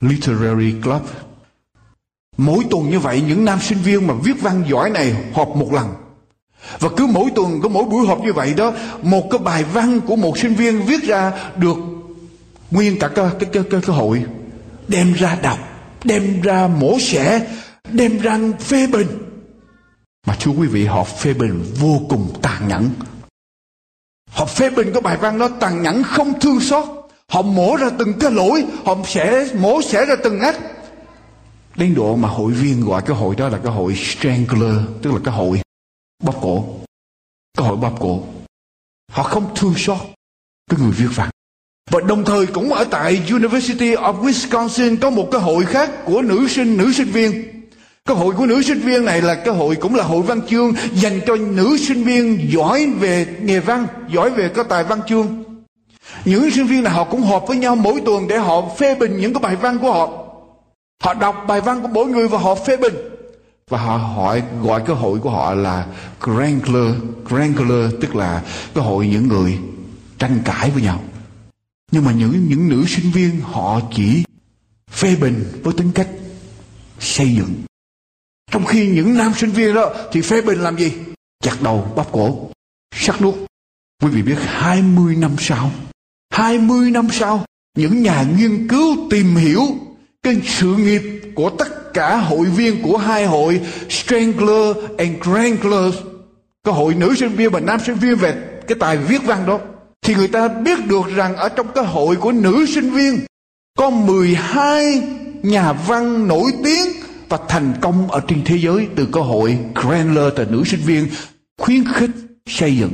[0.00, 1.02] literary club.
[2.36, 5.72] Mỗi tuần như vậy những nam sinh viên mà viết văn giỏi này họp một
[5.72, 5.94] lần.
[6.78, 10.00] Và cứ mỗi tuần có mỗi buổi họp như vậy đó một cái bài văn
[10.00, 11.76] của một sinh viên viết ra được
[12.70, 14.24] nguyên cả cái cái cái, cái, cái hội.
[14.88, 15.58] Đem ra đọc
[16.04, 17.46] đem ra mổ xẻ
[17.92, 19.06] đem ra phê bình.
[20.26, 22.90] Mà thưa quý vị họ phê bình vô cùng tàn nhẫn.
[24.34, 26.84] Họ phê bình cái bài văn đó tàn nhẫn không thương xót.
[27.28, 30.56] Họ mổ ra từng cái lỗi, họ sẽ mổ xẻ ra từng ngách.
[31.76, 35.18] Đến độ mà hội viên gọi cái hội đó là cái hội strangler, tức là
[35.24, 35.60] cái hội
[36.22, 36.64] bóp cổ.
[37.58, 38.22] Cái hội bóp cổ.
[39.12, 39.98] Họ không thương xót
[40.70, 41.30] cái người viết văn.
[41.90, 46.22] Và đồng thời cũng ở tại University of Wisconsin có một cái hội khác của
[46.22, 47.44] nữ sinh, nữ sinh viên
[48.08, 50.72] cái hội của nữ sinh viên này là cái hội cũng là hội văn chương
[50.94, 55.44] dành cho nữ sinh viên giỏi về nghề văn, giỏi về có tài văn chương.
[56.24, 59.16] Những sinh viên này họ cũng họp với nhau mỗi tuần để họ phê bình
[59.16, 60.08] những cái bài văn của họ.
[61.02, 62.94] Họ đọc bài văn của mỗi người và họ phê bình.
[63.70, 65.86] Và họ hỏi gọi cái hội của họ là
[66.20, 66.94] Grangler,
[67.28, 68.42] Grangler tức là
[68.74, 69.58] cái hội những người
[70.18, 71.00] tranh cãi với nhau.
[71.90, 74.24] Nhưng mà những những nữ sinh viên họ chỉ
[74.90, 76.08] phê bình với tính cách
[77.00, 77.54] xây dựng
[78.54, 80.92] trong khi những nam sinh viên đó thì phê bình làm gì?
[81.42, 82.50] Chặt đầu bóp cổ,
[82.94, 83.34] sắc nuốt.
[84.02, 85.70] Quý vị biết 20 năm sau,
[86.30, 87.44] 20 năm sau,
[87.76, 89.62] những nhà nghiên cứu tìm hiểu
[90.22, 91.02] cái sự nghiệp
[91.34, 95.94] của tất cả hội viên của hai hội Strangler and Grangler,
[96.64, 98.34] cái hội nữ sinh viên và nam sinh viên về
[98.68, 99.60] cái tài viết văn đó.
[100.02, 103.20] Thì người ta biết được rằng ở trong cái hội của nữ sinh viên
[103.78, 105.02] có 12
[105.42, 106.93] nhà văn nổi tiếng
[107.28, 111.08] và thành công ở trên thế giới từ cơ hội Cranler từ nữ sinh viên
[111.58, 112.10] khuyến khích
[112.46, 112.92] xây dựng.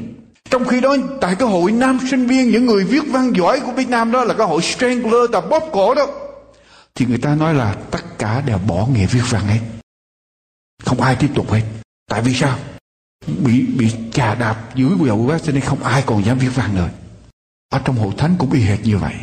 [0.50, 3.72] Trong khi đó, tại cơ hội nam sinh viên, những người viết văn giỏi của
[3.72, 6.06] Việt Nam đó là cơ hội Strangler là bóp cổ đó.
[6.94, 9.60] Thì người ta nói là tất cả đều bỏ nghề viết văn hết.
[10.84, 11.62] Không ai tiếp tục hết.
[12.10, 12.58] Tại vì sao?
[13.44, 16.74] Bị bị chà đạp dưới dầu quá cho nên không ai còn dám viết văn
[16.74, 16.88] nữa.
[17.72, 19.14] Ở trong hội thánh cũng y hệt như vậy.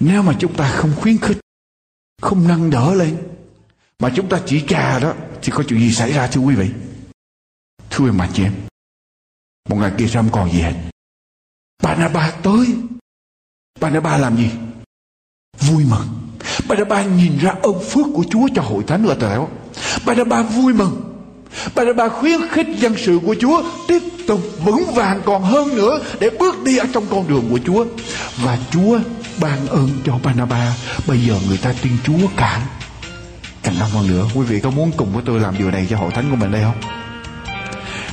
[0.00, 1.38] Nếu mà chúng ta không khuyến khích,
[2.22, 3.16] không nâng đỡ lên
[4.02, 6.70] mà chúng ta chỉ trà đó, thì có chuyện gì xảy ra thưa quý vị?
[7.90, 8.54] Thưa mà chị em,
[9.68, 10.74] một ngày kia sao không còn gì hết?
[11.82, 12.66] Bà na ba tới.
[13.80, 14.50] Bà na ba làm gì?
[15.60, 16.08] Vui mừng.
[16.68, 19.48] Bà na ba nhìn ra ơn phước của chúa cho hội thánh là tẻo
[20.06, 21.00] bà na ba vui mừng.
[21.74, 25.76] Bà na ba khuyến khích dân sự của chúa tiếp tục vững vàng còn hơn
[25.76, 27.86] nữa để bước đi ở trong con đường của chúa.
[28.36, 28.98] Và chúa
[29.40, 30.76] ban ơn cho Banaba.
[31.06, 32.66] bây giờ người ta tin Chúa cả
[33.74, 34.26] thành công hơn nữa.
[34.34, 36.52] Quý vị có muốn cùng với tôi làm điều này cho hội thánh của mình
[36.52, 36.80] đây không?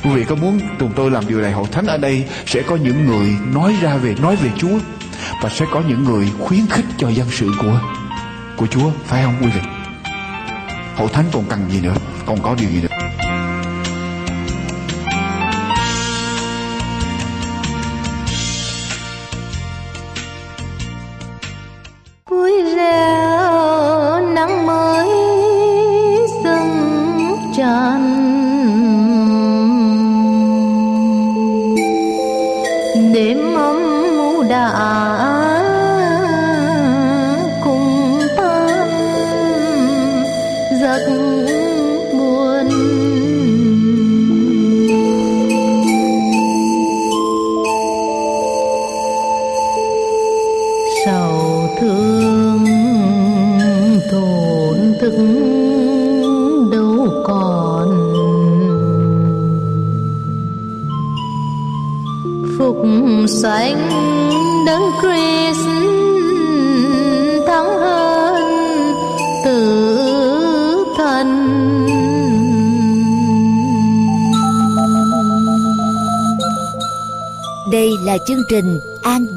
[0.03, 2.75] Quý vị có muốn cùng tôi làm điều này, hội thánh ở đây sẽ có
[2.75, 4.79] những người nói ra về, nói về Chúa
[5.41, 7.81] và sẽ có những người khuyến khích cho dân sự của
[8.57, 9.61] của Chúa, phải không quý vị?
[10.95, 11.95] Hội thánh còn cần gì nữa?
[12.25, 13.20] Còn có điều gì nữa?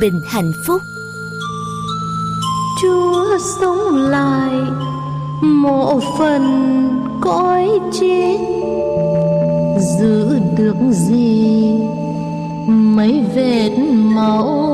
[0.05, 0.83] Bình Hạnh Phúc.
[2.83, 4.51] Chúa sống lại,
[5.43, 6.43] một phần
[7.21, 8.38] cõi chết
[9.99, 11.73] giữ được gì,
[12.69, 14.74] mấy vết máu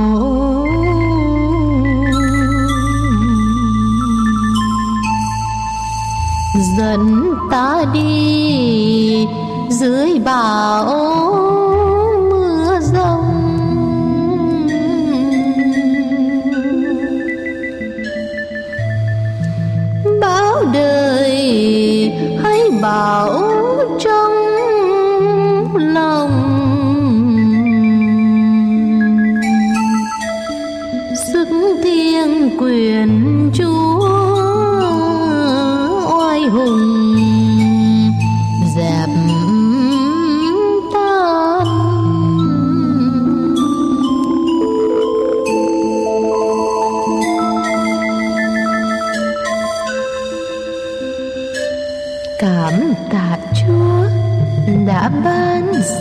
[6.77, 9.27] dẫn ta đi.
[9.71, 11.30] Dưới bão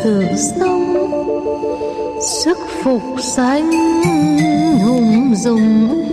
[0.04, 0.96] sự sống.
[2.20, 3.72] Sức phục sanh
[4.84, 6.09] hùng dũng.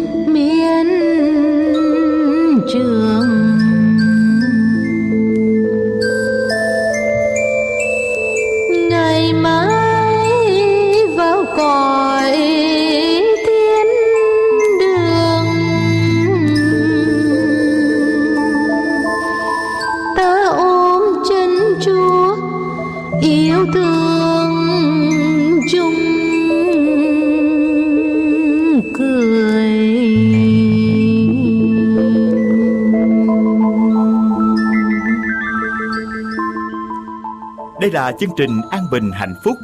[37.81, 39.57] Đây là chương trình An Bình Hạnh Phúc.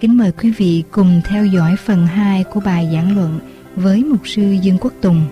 [0.00, 4.28] Kính mời quý vị cùng theo dõi phần 2 của bài giảng luận với Mục
[4.28, 5.26] sư Dương Quốc Tùng.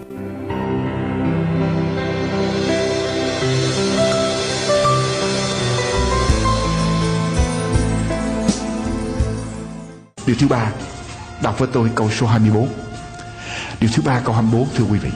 [10.27, 10.73] Điều thứ ba
[11.43, 12.69] Đọc với tôi câu số 24
[13.81, 15.11] Điều thứ ba câu 24 thưa quý vị.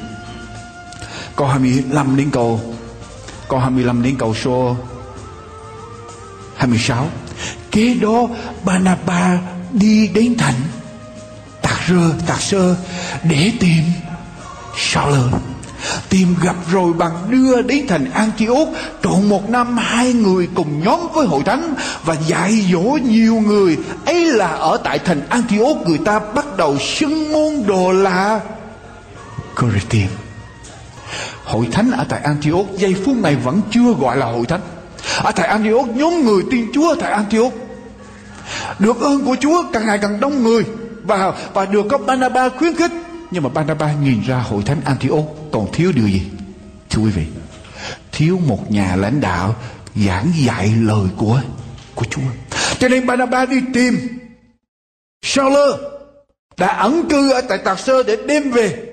[1.36, 2.60] Câu 25 đến câu
[3.48, 4.76] Câu 25 đến câu số
[6.56, 7.08] 26
[7.70, 8.28] Kế đó
[8.64, 9.38] Banaba
[9.72, 10.54] đi đến thành
[11.62, 12.76] Tạc rơ, tạc sơ
[13.22, 13.82] để tìm.
[14.76, 15.30] Sao lớn
[16.08, 18.68] Tìm gặp rồi bằng đưa đến thành Antioch,
[19.02, 21.74] Trọn một năm hai người cùng nhóm với hội thánh
[22.04, 23.78] Và dạy dỗ nhiều người.
[24.06, 28.40] Ấy là ở tại thành Antioch Người ta bắt đầu xưng môn đồ là
[29.60, 30.08] Corinthian
[31.44, 34.60] Hội thánh ở tại Antioch Giây phút này vẫn chưa gọi là hội thánh.
[35.22, 37.52] Ở tại Antioch, nhóm người tin Chúa ở tại Antioch.
[38.78, 40.64] Được ơn của Chúa càng ngày càng đông người
[41.02, 42.90] Và và được các Barnabas khuyến khích.
[43.30, 46.22] Nhưng mà Barnabas nhìn ra hội thánh Antioch Còn thiếu điều gì
[46.90, 47.24] Thưa quý vị
[48.12, 49.54] Thiếu một nhà lãnh đạo
[49.94, 51.40] giảng dạy lời của
[51.94, 52.20] của Chúa
[52.78, 53.98] Cho nên Barnabas đi tìm
[55.22, 55.80] Sauler
[56.56, 58.86] đã ẩn cư ở tại Tạc Sơ để đem về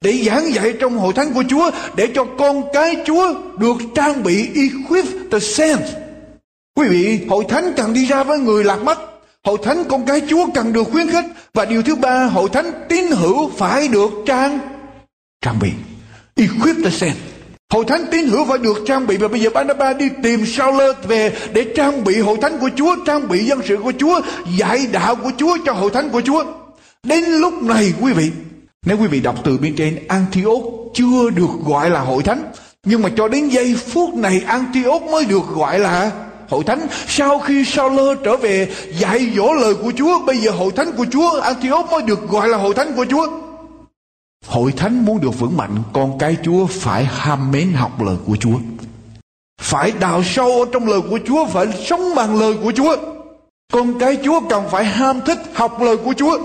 [0.00, 4.22] để giảng dạy trong hội thánh của Chúa để cho con cái Chúa được trang
[4.22, 5.92] bị equip the saints.
[6.74, 8.98] Quý vị, hội thánh cần đi ra với người lạc mất.
[9.48, 12.72] Hội thánh con cái Chúa cần được khuyến khích và điều thứ ba, hội thánh
[12.88, 14.58] tín hữu phải được trang
[15.44, 15.70] trang bị.
[16.34, 17.16] Equip the saint.
[17.72, 20.96] Hội thánh tín hữu phải được trang bị và bây giờ Barnabas đi tìm Sauler
[21.06, 24.20] về để trang bị hội thánh của Chúa, trang bị dân sự của Chúa,
[24.58, 26.44] dạy đạo của Chúa cho hội thánh của Chúa.
[27.02, 28.30] Đến lúc này quý vị,
[28.86, 30.62] nếu quý vị đọc từ bên trên Antioch
[30.94, 32.42] chưa được gọi là hội thánh,
[32.84, 36.10] nhưng mà cho đến giây phút này Antioch mới được gọi là
[36.48, 36.86] hội thánh.
[37.06, 40.92] Sau khi sao lơ trở về dạy dỗ lời của Chúa, bây giờ hội thánh
[40.96, 43.26] của Chúa Antioch mới được gọi là hội thánh của Chúa.
[44.46, 48.36] Hội thánh muốn được vững mạnh, con cái Chúa phải ham mến học lời của
[48.36, 48.58] Chúa.
[49.60, 52.96] Phải đào sâu ở trong lời của Chúa, phải sống bằng lời của Chúa.
[53.72, 56.38] Con cái Chúa cần phải ham thích học lời của Chúa.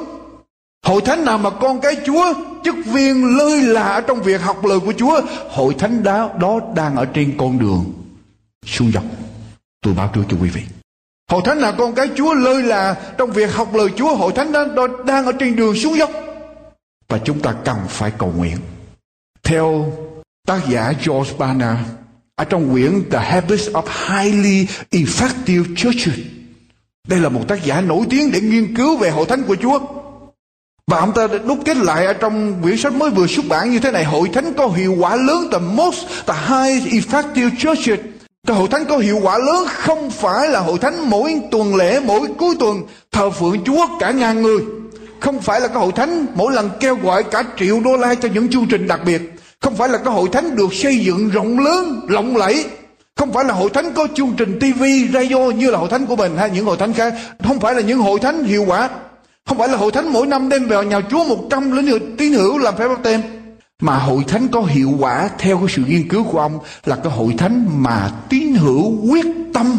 [0.85, 4.79] Hội thánh nào mà con cái Chúa, chức viên lơi lạ trong việc học lời
[4.79, 7.93] của Chúa, hội thánh đó, đó đang ở trên con đường
[8.65, 9.03] xuống dọc
[9.83, 10.61] Tôi báo trước cho quý vị.
[11.31, 14.51] Hội thánh nào con cái Chúa lơi là trong việc học lời Chúa, hội thánh
[14.51, 16.11] đó đang ở trên đường xuống dốc.
[17.07, 18.57] Và chúng ta cần phải cầu nguyện.
[19.43, 19.93] Theo
[20.47, 21.85] tác giả George Barna,
[22.35, 26.19] ở trong quyển The Habits of Highly Effective Churches,
[27.07, 29.79] đây là một tác giả nổi tiếng để nghiên cứu về hội thánh của Chúa.
[30.91, 33.71] Và ông ta đã đúc kết lại ở trong quyển sách mới vừa xuất bản
[33.71, 37.99] như thế này Hội thánh có hiệu quả lớn The most, the high effective churches
[38.47, 41.99] cái hội thánh có hiệu quả lớn không phải là hội thánh mỗi tuần lễ,
[41.99, 42.81] mỗi cuối tuần
[43.11, 44.59] thờ phượng Chúa cả ngàn người
[45.19, 48.29] Không phải là cái hội thánh mỗi lần kêu gọi cả triệu đô la cho
[48.33, 49.21] những chương trình đặc biệt
[49.61, 52.65] Không phải là cái hội thánh được xây dựng rộng lớn, lộng lẫy
[53.15, 54.83] không phải là hội thánh có chương trình TV,
[55.13, 57.13] radio như là hội thánh của mình hay những hội thánh khác.
[57.43, 58.89] Không phải là những hội thánh hiệu quả.
[59.45, 62.33] Không phải là hội thánh mỗi năm đem vào nhà Chúa 100 lính hữu, tín
[62.33, 63.21] hữu làm phép báp tem.
[63.83, 67.13] Mà hội thánh có hiệu quả theo cái sự nghiên cứu của ông là cái
[67.13, 69.77] hội thánh mà tín hữu quyết tâm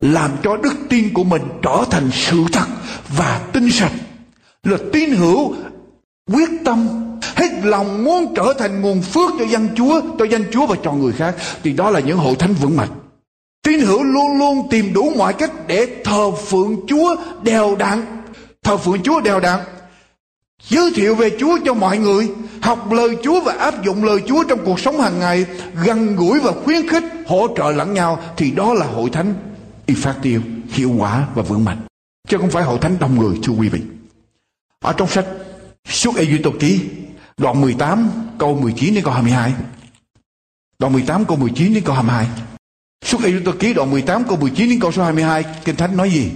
[0.00, 2.66] làm cho đức tin của mình trở thành sự thật
[3.08, 3.92] và tinh sạch.
[4.62, 5.54] Là tín hữu
[6.32, 6.88] quyết tâm
[7.36, 10.92] hết lòng muốn trở thành nguồn phước cho dân Chúa, cho dân Chúa và cho
[10.92, 12.90] người khác thì đó là những hội thánh vững mạnh.
[13.62, 18.22] Tín hữu luôn luôn tìm đủ mọi cách để thờ phượng Chúa đều đặn
[18.62, 19.60] thờ phượng Chúa đều đặn
[20.68, 22.30] giới thiệu về Chúa cho mọi người,
[22.62, 25.46] học lời Chúa và áp dụng lời Chúa trong cuộc sống hàng ngày,
[25.86, 29.34] gần gũi và khuyến khích, hỗ trợ lẫn nhau, thì đó là hội thánh
[29.86, 31.86] effective hiệu quả và vững mạnh.
[32.28, 33.80] Chứ không phải hội thánh đông người, thưa quý vị.
[34.80, 35.26] Ở trong sách
[35.88, 36.80] suốt Ê Tô Ký,
[37.36, 39.52] đoạn 18 câu 19 đến câu 22
[40.78, 42.26] đoạn 18 câu 19 đến câu 22
[43.04, 46.10] suốt Ê Tô Ký, đoạn 18 câu 19 đến câu số 22 Kinh Thánh nói
[46.10, 46.30] gì?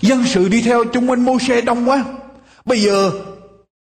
[0.00, 2.04] Dân sự đi theo chung quanh mô xe đông quá.
[2.64, 3.10] Bây giờ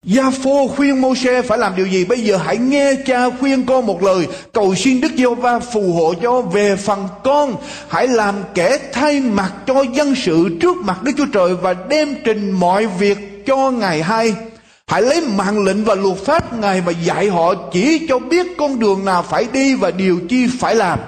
[0.05, 2.05] Gia Phô khuyên Mô-xe phải làm điều gì?
[2.05, 6.14] Bây giờ hãy nghe cha khuyên con một lời, cầu xin Đức Giê-hô-va phù hộ
[6.22, 7.57] cho về phần con.
[7.88, 12.14] Hãy làm kẻ thay mặt cho dân sự trước mặt Đức Chúa Trời và đem
[12.24, 14.34] trình mọi việc cho Ngài hay.
[14.86, 18.78] Hãy lấy mạng lệnh và luật pháp Ngài và dạy họ chỉ cho biết con
[18.78, 20.99] đường nào phải đi và điều chi phải làm.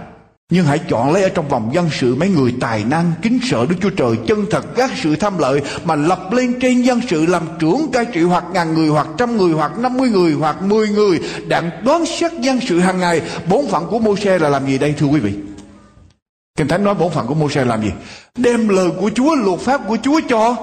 [0.51, 3.67] Nhưng hãy chọn lấy ở trong vòng dân sự mấy người tài năng, kính sợ
[3.69, 7.27] Đức Chúa Trời, chân thật gác sự tham lợi mà lập lên trên dân sự
[7.27, 10.63] làm trưởng cai trị hoặc ngàn người, hoặc trăm người, hoặc năm mươi người, hoặc
[10.63, 13.23] mười người, đặng đoán xét dân sự hàng ngày.
[13.49, 15.35] Bốn phận của mô-xe là làm gì đây thưa quý vị?
[16.59, 17.91] Kinh Thánh nói bốn phận của mô-xe làm gì?
[18.37, 20.57] Đem lời của Chúa, luật pháp của Chúa cho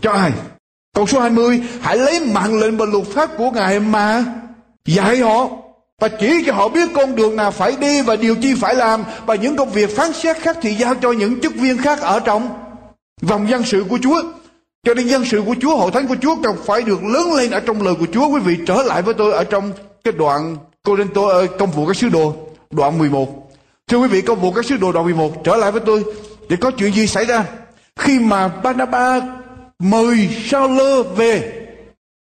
[0.00, 0.32] cho ai?
[0.94, 4.24] Câu số 20, hãy lấy mạng lệnh và luật pháp của Ngài mà
[4.86, 5.48] dạy họ
[5.98, 9.04] và chỉ cho họ biết con đường nào phải đi và điều chi phải làm
[9.26, 12.20] và những công việc phán xét khác thì giao cho những chức viên khác ở
[12.20, 12.48] trong
[13.22, 14.22] vòng dân sự của Chúa.
[14.86, 17.50] Cho nên dân sự của Chúa, hội thánh của Chúa cần phải được lớn lên
[17.50, 18.28] ở trong lời của Chúa.
[18.28, 19.72] Quý vị trở lại với tôi ở trong
[20.04, 22.34] cái đoạn Corinto ờ, công vụ các sứ đồ
[22.70, 23.50] đoạn 11.
[23.88, 26.04] Thưa quý vị công vụ các sứ đồ đoạn 11 trở lại với tôi
[26.48, 27.44] để có chuyện gì xảy ra
[27.96, 29.22] khi mà Barnabas
[29.78, 31.67] mời Sauler về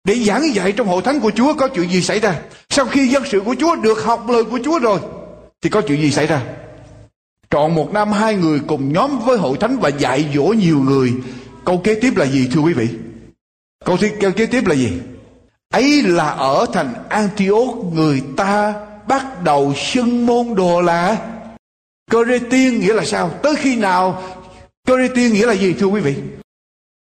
[0.05, 2.39] để giảng dạy trong hội thánh của Chúa có chuyện gì xảy ra?
[2.69, 4.99] Sau khi dân sự của Chúa được học lời của Chúa rồi
[5.61, 6.41] thì có chuyện gì xảy ra?
[7.49, 11.13] Trọn một năm hai người cùng nhóm với hội thánh và dạy dỗ nhiều người.
[11.65, 12.87] Câu kế tiếp là gì thưa quý vị?
[13.85, 14.91] Câu kế, kế tiếp là gì?
[15.73, 18.73] Ấy là ở thành Antioch người ta
[19.07, 21.17] bắt đầu xưng môn đồ là
[22.11, 23.29] cơ rê tiên nghĩa là sao?
[23.43, 24.23] Tới khi nào?
[24.87, 26.15] Cơ rê tiên nghĩa là gì thưa quý vị?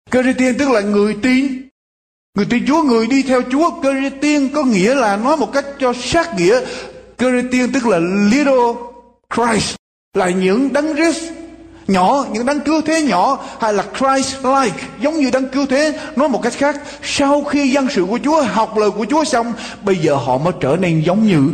[0.10, 1.67] Cơ rê tiên tức là người tin
[2.38, 5.54] Người tin Chúa, người đi theo Chúa, cơ rê tiên có nghĩa là nói một
[5.54, 6.60] cách cho sát nghĩa.
[7.18, 8.00] Cơ rê tiên tức là
[8.32, 8.74] little
[9.36, 9.76] Christ,
[10.14, 11.24] là những đấng Christ
[11.88, 14.70] nhỏ, những đấng cứu thế nhỏ hay là Christ-like,
[15.02, 16.00] giống như đấng cứu thế.
[16.16, 19.54] Nói một cách khác, sau khi dân sự của Chúa học lời của Chúa xong,
[19.84, 21.50] bây giờ họ mới trở nên giống như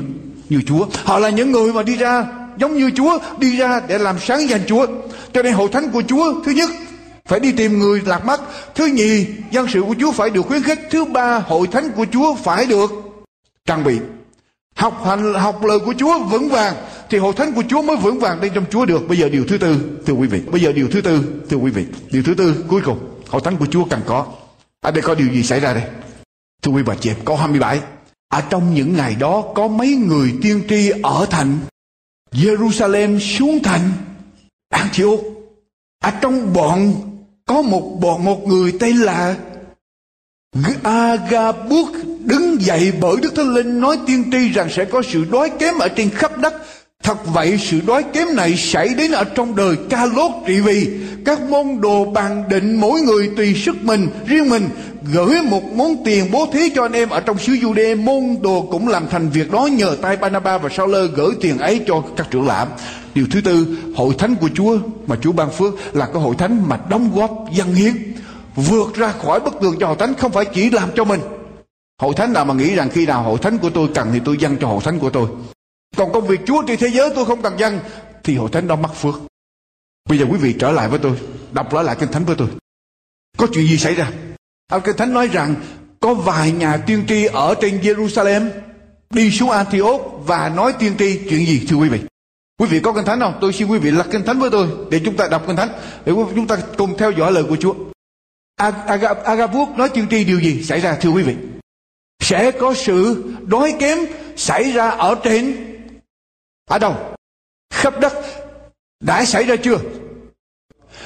[0.50, 0.86] như Chúa.
[1.04, 2.26] Họ là những người mà đi ra
[2.58, 4.86] giống như Chúa, đi ra để làm sáng danh Chúa.
[5.34, 6.70] Cho nên hội thánh của Chúa, thứ nhất
[7.26, 8.42] phải đi tìm người lạc mất
[8.76, 10.80] thứ nhì, dân sự của chúa phải được khuyến khích.
[10.92, 12.92] Thứ ba, hội thánh của chúa phải được
[13.66, 14.00] trang bị.
[14.76, 16.76] Học hành, học lời của chúa vững vàng,
[17.10, 19.08] thì hội thánh của chúa mới vững vàng bên trong chúa được.
[19.08, 20.42] Bây giờ điều thứ tư, thưa quý vị.
[20.52, 21.86] Bây giờ điều thứ tư, thưa quý vị.
[22.12, 23.00] Điều thứ tư, cuối cùng,
[23.30, 24.26] hội thánh của chúa cần có.
[24.82, 25.84] Ở đây có điều gì xảy ra đây.
[26.62, 27.80] Thưa quý bà chị em, câu 27
[28.34, 31.58] ở à, trong những ngày đó có mấy người tiên tri ở thành
[32.32, 33.92] Jerusalem xuống thành
[34.70, 35.20] Antioch.
[36.04, 36.94] Ở trong bọn
[37.46, 39.36] có một bọn một người tên là
[40.84, 41.90] Agabus
[42.20, 45.78] đứng dậy bởi Đức Thánh Linh nói tiên tri rằng sẽ có sự đói kém
[45.80, 46.54] ở trên khắp đất.
[47.04, 50.90] Thật vậy, sự đói kém này xảy đến ở trong đời ca lốt trị vì.
[51.26, 54.70] Các môn đồ bàn định mỗi người tùy sức mình, riêng mình.
[55.14, 58.68] Gửi một món tiền bố thí cho anh em ở trong xứ Jude, môn đồ
[58.72, 59.66] cũng làm thành việc đó.
[59.66, 62.68] Nhờ tay Banaba và Sao Lơ gửi tiền ấy cho các trưởng lãm
[63.16, 66.70] điều thứ tư, hội thánh của Chúa mà Chúa ban phước là cái hội thánh
[66.70, 68.14] mà đóng góp dân hiến,
[68.56, 71.22] vượt ra khỏi bức tường cho hội thánh, không phải chỉ làm cho mình.
[72.02, 74.38] Hội thánh nào mà nghĩ rằng khi nào hội thánh của tôi cần thì tôi
[74.38, 75.28] dâng cho hội thánh của tôi.
[75.96, 77.80] Còn công việc Chúa trên thế giới tôi không cần dâng
[78.24, 79.16] thì hội thánh đó mắc phước.
[80.10, 81.18] Bây giờ quý vị trở lại với tôi,
[81.52, 82.48] đọc lại lại kinh thánh với tôi.
[83.38, 84.12] Có chuyện gì xảy ra?
[84.72, 85.56] Ở kinh thánh nói rằng
[86.00, 88.50] có vài nhà tiên tri ở trên Jerusalem
[89.10, 92.00] đi xuống Antioch và nói tiên tri chuyện gì, thưa quý vị?
[92.64, 93.38] Quý vị có kinh thánh không?
[93.42, 95.70] Tôi xin quý vị lật kinh thánh với tôi để chúng ta đọc kinh thánh
[96.06, 97.74] để chúng ta cùng theo dõi lời của Chúa.
[99.24, 101.36] Agabus nói tiên tri điều gì xảy ra thưa quý vị?
[102.20, 103.98] Sẽ có sự đói kém
[104.36, 105.56] xảy ra ở trên
[106.70, 106.96] ở đâu?
[107.74, 108.14] Khắp đất
[109.00, 109.78] đã xảy ra chưa?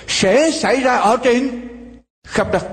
[0.07, 1.69] Sẽ xảy ra ở trên
[2.27, 2.67] khắp đất.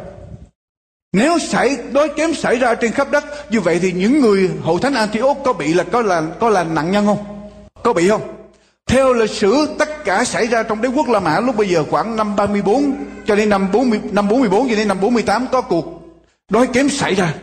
[1.12, 4.78] Nếu xảy đói kém xảy ra trên khắp đất như vậy thì những người hậu
[4.78, 7.50] thánh Antioch có bị là có là có là nặng nhân không?
[7.82, 8.43] Có bị không?
[8.86, 11.84] Theo lịch sử tất cả xảy ra trong đế quốc La Mã lúc bây giờ
[11.90, 12.94] khoảng năm 34
[13.26, 16.02] cho đến năm 40 năm 44 cho đến năm 48 có cuộc
[16.50, 17.34] đói kém xảy ra.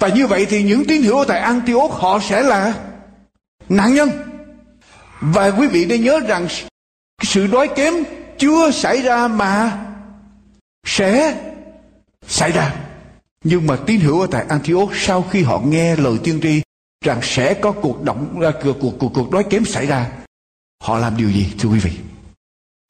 [0.00, 2.74] Và như vậy thì những tín hữu tại Antioch họ sẽ là
[3.68, 4.10] nạn nhân.
[5.20, 6.48] Và quý vị nên nhớ rằng
[7.22, 7.94] sự đói kém
[8.38, 9.86] chưa xảy ra mà
[10.86, 11.36] sẽ
[12.28, 12.74] xảy ra.
[13.44, 16.62] Nhưng mà tín hữu ở tại Antioch sau khi họ nghe lời tiên tri
[17.04, 20.06] rằng sẽ có cuộc động ra cuộc, cuộc, cuộc, cuộc đói kém xảy ra,
[20.84, 21.90] họ làm điều gì thưa quý vị?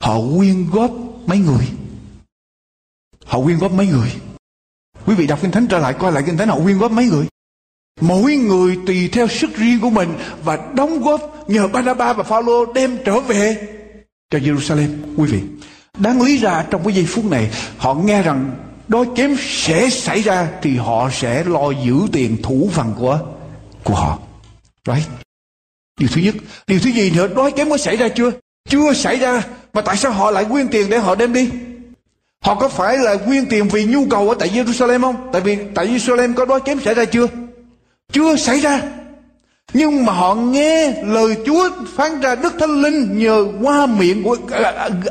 [0.03, 0.91] Họ quyên góp
[1.27, 1.69] mấy người.
[3.25, 4.13] Họ quyên góp mấy người.
[5.07, 7.07] Quý vị đọc Kinh Thánh trở lại coi lại Kinh Thánh họ quyên góp mấy
[7.07, 7.27] người.
[8.01, 10.09] Mỗi người tùy theo sức riêng của mình
[10.45, 13.69] và đóng góp nhờ Barnabas và Phaolô đem trở về
[14.31, 14.89] cho Jerusalem.
[15.17, 15.43] Quý vị,
[15.99, 18.51] đáng lý ra trong cái giây phút này họ nghe rằng
[18.89, 23.21] đói kém sẽ xảy ra thì họ sẽ lo giữ tiền thủ phần của
[23.85, 24.19] của họ.
[24.87, 25.24] Right?
[25.99, 26.35] Điều thứ nhất,
[26.67, 28.31] điều thứ gì nữa đói kém có xảy ra chưa?
[28.69, 29.43] Chưa xảy ra
[29.73, 31.51] mà tại sao họ lại quyên tiền để họ đem đi?
[32.45, 35.29] Họ có phải là quyên tiền vì nhu cầu ở tại Jerusalem không?
[35.33, 37.27] Tại vì tại Jerusalem có đói kém xảy ra chưa?
[38.13, 38.83] Chưa xảy ra.
[39.73, 44.37] Nhưng mà họ nghe lời Chúa phán ra Đức Thánh Linh nhờ qua miệng của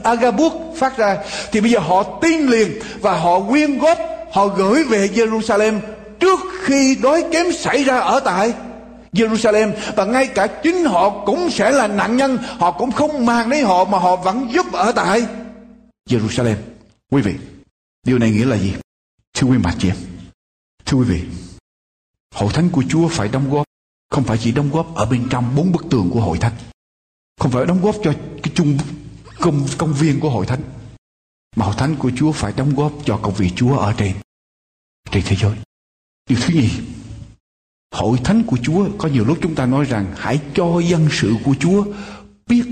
[0.03, 1.17] Agabus phát ra.
[1.51, 3.97] Thì bây giờ họ tin liền và họ quyên góp,
[4.31, 5.79] họ gửi về Jerusalem
[6.19, 8.53] trước khi đói kém xảy ra ở tại
[9.13, 9.71] Jerusalem.
[9.95, 12.37] Và ngay cả chính họ cũng sẽ là nạn nhân.
[12.37, 15.25] Họ cũng không mang lấy họ mà họ vẫn giúp ở tại
[16.09, 16.55] Jerusalem.
[17.11, 17.35] Quý vị,
[18.03, 18.73] điều này nghĩa là gì?
[19.33, 19.97] Thưa quý bà chị em,
[20.85, 21.23] thưa quý vị,
[22.35, 23.65] hội thánh của Chúa phải đóng góp,
[24.09, 26.53] không phải chỉ đóng góp ở bên trong bốn bức tường của hội thánh,
[27.39, 28.77] không phải đóng góp cho cái chung
[29.39, 30.61] công công viên của hội thánh,
[31.55, 34.13] mà hội thánh của Chúa phải đóng góp cho công việc Chúa ở trên
[35.11, 35.55] trên thế giới.
[36.29, 36.69] Điều thứ nhì
[37.93, 41.35] hội thánh của Chúa, có nhiều lúc chúng ta nói rằng, hãy cho dân sự
[41.45, 41.83] của Chúa
[42.47, 42.63] biết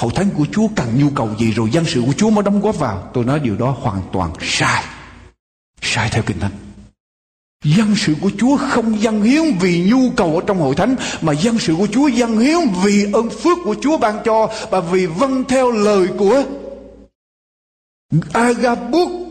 [0.00, 2.60] hội thánh của Chúa cần nhu cầu gì rồi dân sự của Chúa mới đóng
[2.60, 3.10] góp vào.
[3.14, 4.84] Tôi nói điều đó hoàn toàn sai.
[5.82, 6.52] Sai theo kinh thánh.
[7.64, 11.32] Dân sự của Chúa không dân hiến vì nhu cầu ở trong hội thánh, Mà
[11.32, 15.06] dân sự của Chúa dân hiến vì ơn phước của Chúa ban cho Và vì
[15.06, 16.44] vâng theo lời của
[18.32, 19.29] Agabus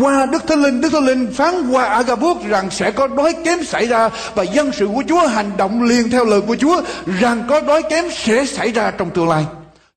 [0.00, 3.64] qua Đức Thánh Linh, Đức Thánh Linh phán qua Agabus rằng sẽ có đói kém
[3.64, 6.82] xảy ra và dân sự của Chúa hành động liền theo lời của Chúa
[7.20, 9.44] rằng có đói kém sẽ xảy ra trong tương lai.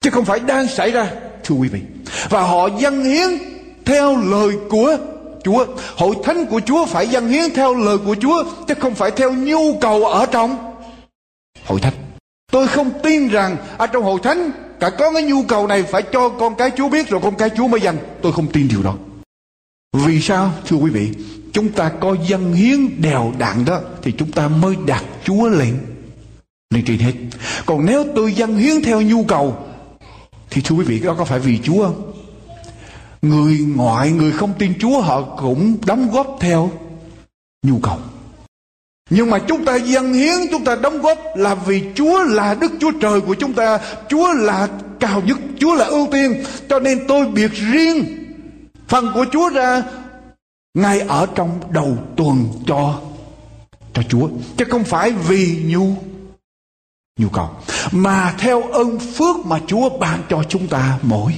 [0.02, 1.10] Chứ không phải đang xảy ra,
[1.44, 1.82] thưa quý vị.
[2.30, 3.30] Và họ dân hiến
[3.86, 4.98] theo lời của
[5.44, 5.66] Chúa.
[5.96, 9.34] Hội thánh của Chúa phải dân hiến theo lời của Chúa chứ không phải theo
[9.34, 10.74] nhu cầu ở trong
[11.66, 11.94] hội thánh.
[12.52, 16.02] Tôi không tin rằng ở trong hội thánh cả có cái nhu cầu này phải
[16.02, 18.84] cho con cái Chúa biết rồi con cái Chúa mới dâng Tôi không tin điều
[18.84, 18.94] đó.
[20.06, 21.10] Vì sao, thưa quý vị?
[21.54, 25.78] Chúng ta có dân hiến đều đặn đó Thì chúng ta mới đặt Chúa lên
[26.74, 27.14] Lên trên hết.
[27.66, 29.58] Còn nếu tôi dân hiến theo nhu cầu,
[30.50, 32.14] Thì thưa quý vị, đó có phải vì Chúa không?
[33.22, 36.72] Người ngoại, người không tin Chúa, Họ cũng đóng góp theo
[37.64, 37.98] nhu cầu.
[39.10, 42.72] Nhưng mà chúng ta dân hiến, chúng ta đóng góp là vì Chúa là Đức
[42.80, 43.80] Chúa Trời của chúng ta.
[44.10, 44.68] Chúa là
[45.00, 46.44] cao nhất, Chúa là ưu tiên.
[46.70, 48.27] Cho nên tôi biệt riêng
[48.88, 49.84] Phần của Chúa ra
[50.74, 53.02] ngay ở trong đầu tuần cho
[53.94, 54.30] cho Chúa.
[54.58, 55.96] Chứ không phải vì nhu
[57.20, 57.50] nhu cầu.
[57.92, 61.38] Mà theo ơn phước mà Chúa ban cho chúng ta mỗi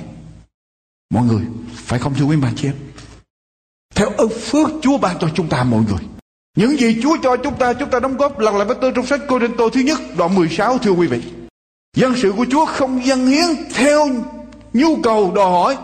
[1.10, 1.46] mọi người.
[1.76, 2.76] Phải không thưa quý bạn chị em?
[3.96, 6.08] Theo ơn phước Chúa ban cho chúng ta mọi người.
[6.58, 9.06] Những gì Chúa cho chúng ta chúng ta đóng góp lần lại với tôi trong
[9.06, 11.22] sách Cô Rinh Tô thứ nhất, đoạn 16 thưa quý vị.
[11.96, 14.08] Dân sự của Chúa không dân hiến theo
[14.74, 15.78] nhu cầu đòi hỏi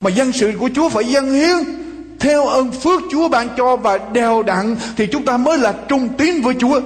[0.00, 1.56] mà dân sự của Chúa phải dân hiến
[2.20, 6.08] theo ơn phước Chúa ban cho và đều đặn, thì chúng ta mới là trung
[6.18, 6.80] tín với Chúa.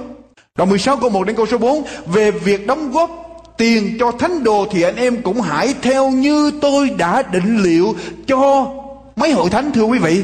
[0.57, 3.09] Đoạn 16 câu 1 đến câu số 4 về việc đóng góp
[3.57, 7.95] tiền cho thánh đồ thì anh em cũng hãy theo như tôi đã định liệu
[8.27, 8.67] cho
[9.15, 10.23] mấy hội thánh, thưa quý vị.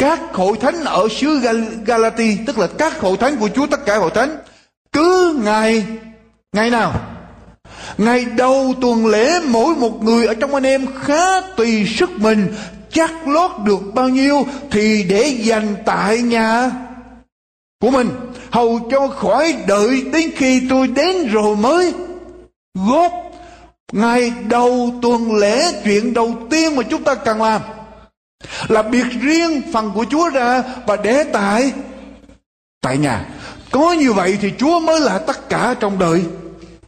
[0.00, 3.86] Các hội thánh ở xứ Gal- Galati, tức là các hội thánh của Chúa, tất
[3.86, 4.36] cả hội thánh,
[4.92, 5.84] cứ ngày
[6.52, 6.92] ngày nào
[7.98, 12.54] Ngày đầu tuần lễ, mỗi một người ở trong anh em khá tùy sức mình.
[12.92, 16.70] Chắc lót được bao nhiêu thì để dành tại nhà
[17.80, 18.10] của mình.
[18.50, 21.92] Hầu cho khỏi đợi đến khi tôi đến rồi mới
[22.74, 23.12] góp.
[23.92, 27.60] Ngày đầu tuần lễ, chuyện đầu tiên mà chúng ta cần làm
[28.68, 31.72] là biệt riêng phần của Chúa ra và để tại
[32.80, 33.26] tại nhà.
[33.70, 36.22] Có như vậy thì Chúa mới là tất cả trong đời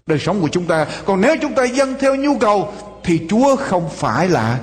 [0.07, 0.87] đời sống của chúng ta.
[1.05, 2.73] Còn nếu chúng ta dâng theo nhu cầu,
[3.05, 4.61] thì Chúa không phải là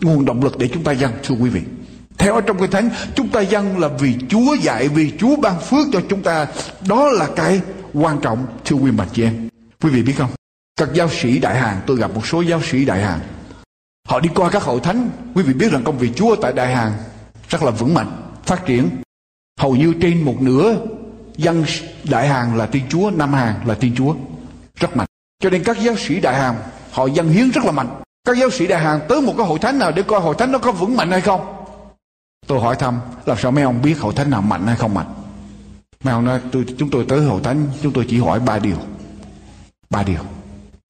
[0.00, 1.60] nguồn động lực để chúng ta dâng thưa quý vị.
[2.18, 5.60] Theo ở trong cái thánh, chúng ta dâng là vì Chúa dạy, vì Chúa ban
[5.60, 6.46] phước cho chúng ta.
[6.88, 7.60] Đó là cái
[7.94, 9.48] quan trọng, thưa quý bà chị em.
[9.82, 10.30] Quý vị biết không?
[10.76, 13.20] Các giáo sĩ đại hàng, tôi gặp một số giáo sĩ đại hàng.
[14.08, 15.10] Họ đi qua các hội thánh.
[15.34, 16.92] Quý vị biết rằng công việc Chúa tại đại hàng
[17.48, 18.88] rất là vững mạnh, phát triển.
[19.60, 20.76] Hầu như trên một nửa
[21.36, 21.64] dân
[22.04, 24.14] đại hàng là tiên chúa nam hàng là tiên chúa.
[24.76, 25.06] Rất mạnh.
[25.42, 26.56] Cho nên các giáo sĩ đại hàng
[26.90, 28.00] họ dân hiến rất là mạnh.
[28.24, 30.52] Các giáo sĩ đại hàng tới một cái hội thánh nào để coi hội thánh
[30.52, 31.64] nó có vững mạnh hay không?
[32.46, 35.14] Tôi hỏi thăm làm sao mấy ông biết hội thánh nào mạnh hay không mạnh?
[36.04, 38.76] Mấy ông nói tôi, chúng tôi tới hội thánh chúng tôi chỉ hỏi ba điều.
[39.90, 40.20] Ba điều.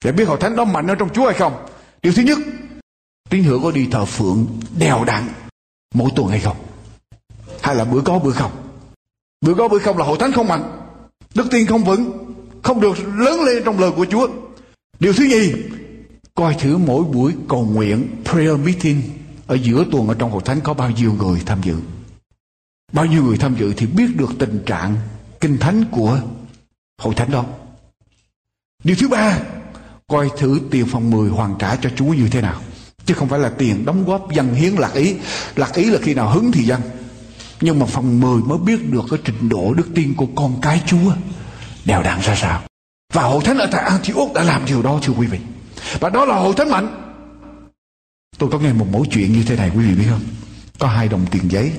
[0.04, 1.66] Để biết hội thánh đó mạnh ở trong chúa hay không?
[2.02, 2.38] Điều thứ nhất
[3.30, 4.46] tín hữu có đi thờ phượng
[4.78, 5.28] đều đặn
[5.94, 6.56] mỗi tuần hay không?
[7.62, 8.69] Hay là bữa có bữa không?
[9.40, 10.80] Bữa có bữa không là hội thánh không mạnh.
[11.34, 14.28] Đức tin không vững, không được lớn lên trong lời của chúa.
[15.00, 15.52] Điều thứ nhì,
[16.34, 19.02] coi thử mỗi buổi cầu nguyện, prayer meeting
[19.46, 21.74] ở giữa tuần ở trong hội thánh có bao nhiêu người tham dự.
[22.92, 24.96] Bao nhiêu người tham dự thì biết được tình trạng,
[25.40, 26.20] kinh thánh của
[27.02, 27.44] hội thánh đó.
[28.84, 29.38] Điều thứ ba,
[30.08, 32.60] coi thử tiền phòng 10 hoàn trả cho Chúa như thế nào.
[33.04, 35.16] Chứ không phải là tiền đóng góp dân hiến lạc ý.
[35.56, 36.80] Lạc ý là khi nào hứng thì dân
[37.60, 40.82] nhưng mà phần 10 mới biết được cái trình độ đức tin của con cái
[40.86, 41.12] Chúa
[41.84, 42.62] đều đặn ra sao.
[43.12, 45.38] Và hội thánh ở tại Antioch đã làm điều đó thưa quý vị.
[46.00, 47.12] Và đó là hội thánh mạnh.
[48.38, 50.22] Tôi có nghe một mẫu chuyện như thế này quý vị biết không?
[50.78, 51.72] Có hai đồng tiền giấy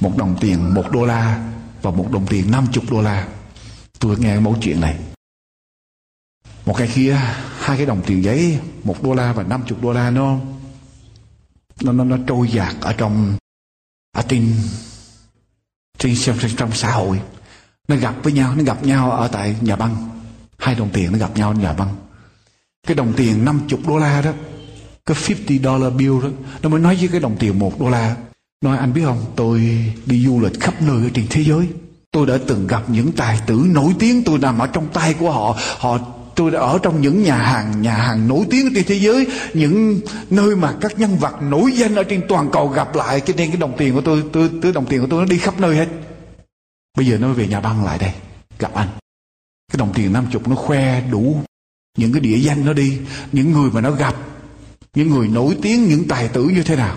[0.00, 1.50] một đồng tiền một đô la
[1.82, 3.28] và một đồng tiền 50 đô la.
[3.98, 4.98] Tôi nghe mẫu chuyện này.
[6.66, 7.20] Một cái kia
[7.58, 10.38] hai cái đồng tiền giấy một đô la và 50 đô la nó
[11.80, 13.36] nó nó, nó trôi dạt ở trong
[14.12, 14.54] ở trên
[15.98, 17.20] trên trong, trong, trong xã hội.
[17.88, 20.20] Nó gặp với nhau nó gặp nhau ở tại nhà băng.
[20.58, 21.96] Hai đồng tiền nó gặp nhau ở nhà băng.
[22.86, 24.32] Cái đồng tiền 50 đô la đó
[25.06, 26.28] cái 50 dollar bill đó
[26.62, 28.16] nó mới nói với cái đồng tiền một đô la.
[28.64, 29.60] Nói anh biết không tôi
[30.06, 31.68] đi du lịch khắp nơi ở trên thế giới.
[32.10, 35.30] Tôi đã từng gặp những tài tử nổi tiếng tôi nằm ở trong tay của
[35.30, 35.56] họ.
[35.78, 35.98] Họ
[36.38, 40.00] tôi đã ở trong những nhà hàng nhà hàng nổi tiếng trên thế giới, những
[40.30, 43.20] nơi mà các nhân vật nổi danh ở trên toàn cầu gặp lại.
[43.20, 45.38] Cho nên cái đồng tiền của tôi tôi tôi đồng tiền của tôi nó đi
[45.38, 45.88] khắp nơi hết.
[46.96, 48.12] Bây giờ nó về nhà băng lại đây,
[48.58, 48.88] gặp anh.
[49.72, 51.42] Cái đồng tiền năm chục nó khoe đủ
[51.96, 52.98] những cái địa danh nó đi,
[53.32, 54.14] những người mà nó gặp,
[54.94, 56.96] những người nổi tiếng, những tài tử như thế nào.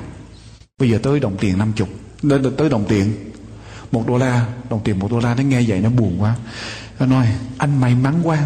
[0.79, 1.89] Bây giờ tới đồng tiền năm chục
[2.57, 3.13] tới đồng tiền.
[3.91, 6.35] Một đô la, đồng tiền một đô la, nó nghe vậy nó buồn quá.
[6.99, 7.27] Nó nói,
[7.57, 8.43] anh may mắn quá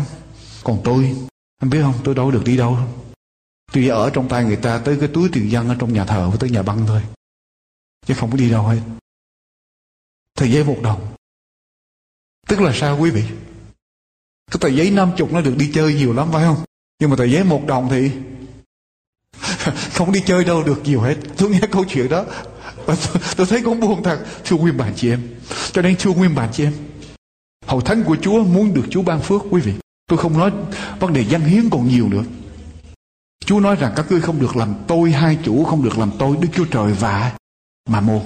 [0.65, 1.15] còn tôi
[1.61, 1.93] anh biết không?
[2.03, 2.77] Tôi đâu được đi đâu.
[3.73, 6.29] Tôi ở trong tay người ta tới cái túi tiền dân ở trong nhà thờ
[6.29, 7.01] với tới nhà băng thôi.
[8.05, 8.79] Chứ không có đi đâu hết.
[10.33, 11.15] Tờ giấy một đồng.
[12.47, 13.23] Tức là sao quý vị?
[14.51, 16.57] Cái tờ giấy năm chục nó được đi chơi nhiều lắm phải không?
[16.99, 18.11] Nhưng mà tờ giấy một đồng thì
[19.93, 21.15] không đi chơi đâu được nhiều hết.
[21.37, 22.25] Tôi nghe câu chuyện đó
[22.85, 24.25] và tôi, tôi thấy cũng buồn thật.
[24.45, 25.35] Thưa nguyên bản chị em.
[25.71, 26.73] Cho nên thưa nguyên bản chị em
[27.65, 29.73] hậu thánh của chúa muốn được chúa ban phước quý vị
[30.07, 30.51] tôi không nói
[30.99, 32.23] vấn đề dân hiến còn nhiều nữa.
[33.45, 36.37] Chúa nói rằng các ngươi không được làm tôi hai chủ, không được làm tôi
[36.41, 37.31] đức chúa trời và
[37.89, 38.21] mà một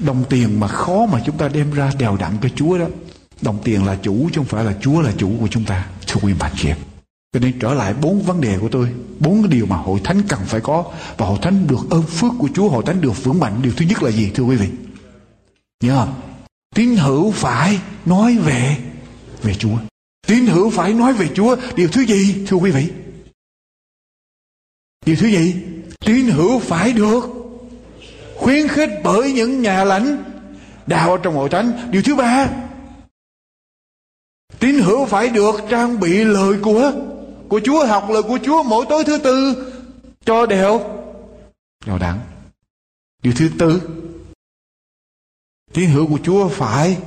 [0.00, 2.86] đồng tiền mà khó mà chúng ta đem ra đều đặn cho chúa đó.
[3.42, 6.20] Đồng tiền là chủ chứ không phải là chúa là chủ của chúng ta, thưa
[6.22, 6.68] quý bạn chị
[7.34, 8.88] cho nên trở lại bốn vấn đề của tôi,
[9.20, 10.84] Bốn cái điều mà hội thánh cần phải có
[11.16, 13.62] Và hội thánh được ơn phước của Chúa, Hội thánh được vững mạnh.
[13.62, 14.68] Điều thứ nhất là gì, thưa quý vị?
[15.84, 16.14] Nhớ không?
[16.74, 18.76] Tín hữu phải nói về
[19.42, 19.76] Về Chúa.
[20.26, 21.56] Tín hữu phải nói về Chúa.
[21.76, 22.92] Điều thứ gì, thưa quý vị?
[25.06, 25.54] Điều thứ gì?
[26.00, 27.20] Tín hữu phải được
[28.36, 30.24] Khuyến khích bởi những nhà lãnh
[30.86, 31.88] Đạo trong hội thánh.
[31.90, 32.50] Điều thứ ba,
[34.58, 36.92] Tín hữu phải được trang bị lời của
[37.48, 39.66] của Chúa, học lời của Chúa mỗi tối thứ tư
[40.24, 40.80] cho đều.
[41.86, 42.20] Đều đặn
[43.22, 43.82] điều thứ tư,
[45.72, 46.98] tín hữu của Chúa phải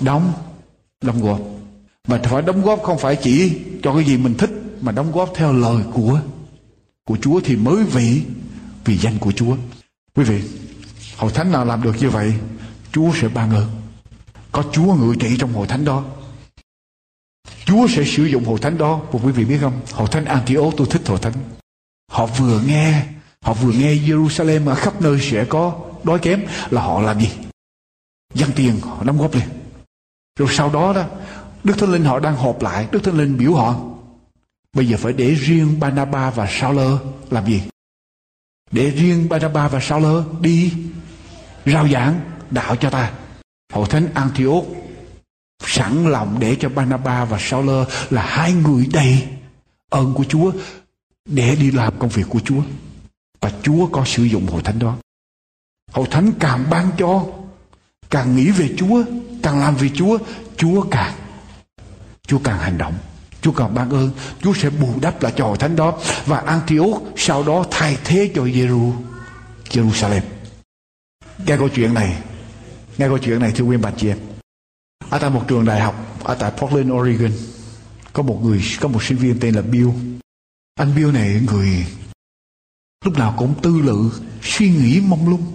[0.00, 0.32] đóng
[1.00, 1.40] đóng góp
[2.08, 4.50] mà phải đóng góp không phải chỉ cho cái gì mình thích,
[4.80, 6.20] mà đóng góp theo lời của
[7.04, 8.22] của Chúa thì mới vị
[8.84, 9.56] vì danh của Chúa.
[10.14, 10.42] Quý vị,
[11.16, 12.34] hội thánh nào làm được như vậy,
[12.92, 13.70] Chúa sẽ ban ơn.
[14.52, 16.04] Có Chúa ngự trị trong hội thánh đó.
[17.64, 19.80] Chúa sẽ sử dụng hội thánh đó, Và quý vị biết không?
[19.92, 21.34] Hội thánh Antioch, tôi thích hội thánh.
[22.10, 23.06] Họ vừa nghe,
[23.42, 27.30] Họ vừa nghe Jerusalem ở khắp nơi sẽ có đói kém Là họ làm gì?
[28.34, 29.48] Dân tiền, họ đóng góp liền.
[30.38, 31.04] Rồi sau đó đó
[31.64, 33.76] Đức Thánh Linh họ đang họp lại Đức Thánh Linh biểu họ
[34.72, 36.92] Bây giờ phải để riêng Banaba và Sauler
[37.30, 37.62] làm gì
[38.70, 40.72] Để riêng Banaba và Sauler đi
[41.66, 43.12] Rao giảng đạo cho ta
[43.72, 44.64] Hội thánh Antioch
[45.66, 49.28] sẵn lòng để cho Barnabas và Sauler là hai người đầy
[49.90, 50.52] ơn của Chúa
[51.24, 52.62] để đi làm công việc của Chúa.
[53.40, 54.96] Và Chúa có sử dụng hội thánh đó.
[55.92, 57.26] Hội thánh càng ban cho,
[58.10, 59.04] càng nghĩ về Chúa,
[59.42, 60.18] càng làm vì Chúa,
[60.56, 61.14] Chúa càng
[62.26, 62.94] Chúa càng hành động.
[63.40, 64.10] Chúa càng ban ơn,
[64.42, 65.98] Chúa sẽ bù đắp lại cho hội thánh đó.
[66.26, 68.42] Và Antioch sau đó thay thế cho
[69.70, 70.20] Jerusalem.
[71.46, 72.22] Nghe câu chuyện này,
[72.98, 74.18] nghe câu chuyện này thưa quý bà chị em.
[75.10, 75.94] Ở tại một trường đại học
[76.24, 77.32] ở tại Portland, Oregon
[78.12, 79.88] có một người có một sinh viên tên là Bill.
[80.74, 81.86] Anh Bill này người
[83.04, 84.10] lúc nào cũng tư lự
[84.42, 85.52] suy nghĩ mong lung.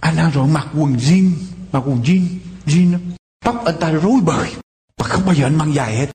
[0.00, 1.30] Anh đang rồi mặc quần jean,
[1.72, 2.26] mặc quần jean,
[2.66, 2.98] jean,
[3.44, 4.54] tóc anh ta rối bời.
[4.96, 6.10] Và không bao giờ anh mang giày hết.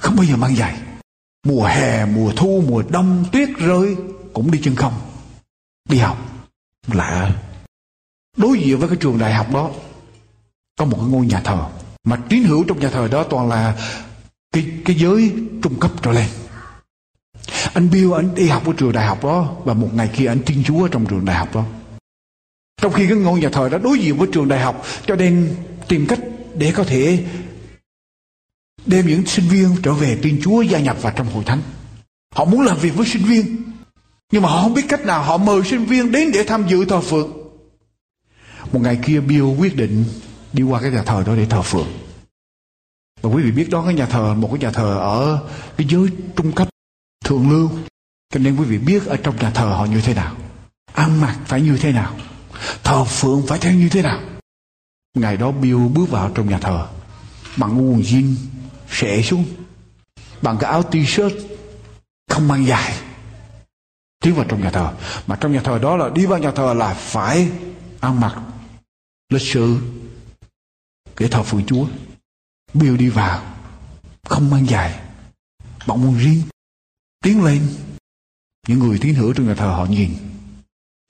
[0.00, 0.80] Không bao giờ mang giày.
[1.46, 3.96] Mùa hè, mùa thu, mùa đông, tuyết rơi
[4.32, 4.94] cũng đi chân không.
[5.88, 6.18] Đi học.
[6.92, 7.30] Lạ.
[8.36, 9.70] Đối diện với cái trường đại học đó
[10.80, 11.66] có một cái ngôi nhà thờ
[12.04, 13.76] mà tín hữu trong nhà thờ đó toàn là
[14.52, 15.32] cái cái giới
[15.62, 16.28] trung cấp trở lên
[17.74, 20.42] anh Bill anh đi học ở trường đại học đó và một ngày kia anh
[20.46, 21.64] tin Chúa trong trường đại học đó
[22.82, 25.56] trong khi cái ngôi nhà thờ đó đối diện với trường đại học cho nên
[25.88, 26.20] tìm cách
[26.54, 27.24] để có thể
[28.86, 31.62] đem những sinh viên trở về tin Chúa gia nhập vào trong hội thánh.
[32.34, 33.56] Họ muốn làm việc với sinh viên,
[34.32, 36.84] nhưng mà họ không biết cách nào họ mời sinh viên đến để tham dự
[36.84, 37.32] thờ phượng.
[38.72, 40.04] Một ngày kia, Bill quyết định
[40.52, 41.88] đi qua cái nhà thờ đó để thờ phượng.
[43.22, 45.38] Và quý vị biết đó, cái nhà thờ, một cái nhà thờ ở
[45.76, 46.68] cái giới trung cấp
[47.24, 47.70] thượng lưu.
[48.34, 50.36] Cho nên quý vị biết ở trong nhà thờ họ như thế nào,
[50.92, 52.16] ăn mặc phải như thế nào,
[52.84, 54.20] thờ phượng phải theo như thế nào.
[55.14, 56.86] Ngày đó, Bill bước vào trong nhà thờ
[57.56, 58.34] bằng quần jean
[58.90, 59.44] xệ xuống
[60.42, 61.40] bằng cái áo t-shirt
[62.28, 62.94] không mang dài
[64.20, 64.94] tiến vào trong nhà thờ
[65.26, 67.48] mà trong nhà thờ đó là đi vào nhà thờ là phải
[68.00, 68.36] ăn mặc
[69.30, 69.80] lịch sự
[71.20, 71.86] để thờ phượng Chúa.
[72.74, 73.56] Bill đi vào,
[74.24, 75.00] không mang dài,
[75.86, 76.42] bọn quần riêng,
[77.22, 77.68] tiến lên.
[78.68, 80.10] Những người tín hữu trong nhà thờ họ nhìn,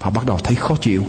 [0.02, 1.04] họ bắt đầu thấy khó chịu.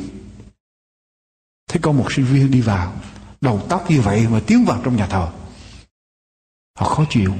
[1.69, 2.93] Thấy có một sinh viên đi vào,
[3.41, 5.31] đầu tóc như vậy mà tiến vào trong nhà thờ.
[6.75, 7.33] Họ khó chịu,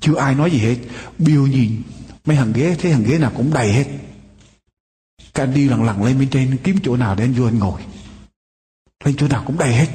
[0.00, 0.76] chưa ai nói gì hết.
[1.18, 1.82] Bill nhìn
[2.24, 3.86] mấy hàng ghế, thấy hàng ghế nào cũng đầy hết.
[5.34, 7.80] Các đi lần lần lên bên trên kiếm chỗ nào để anh vô anh ngồi.
[9.04, 9.88] Lên chỗ nào cũng đầy hết.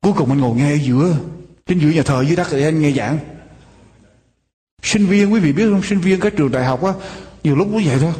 [0.00, 1.16] Cuối cùng anh ngồi nghe ở giữa
[1.66, 3.18] Trên giữa nhà thờ dưới đất để anh nghe giảng
[4.82, 6.92] Sinh viên quý vị biết không Sinh viên các trường đại học á
[7.44, 8.12] Nhiều lúc cũng vậy thôi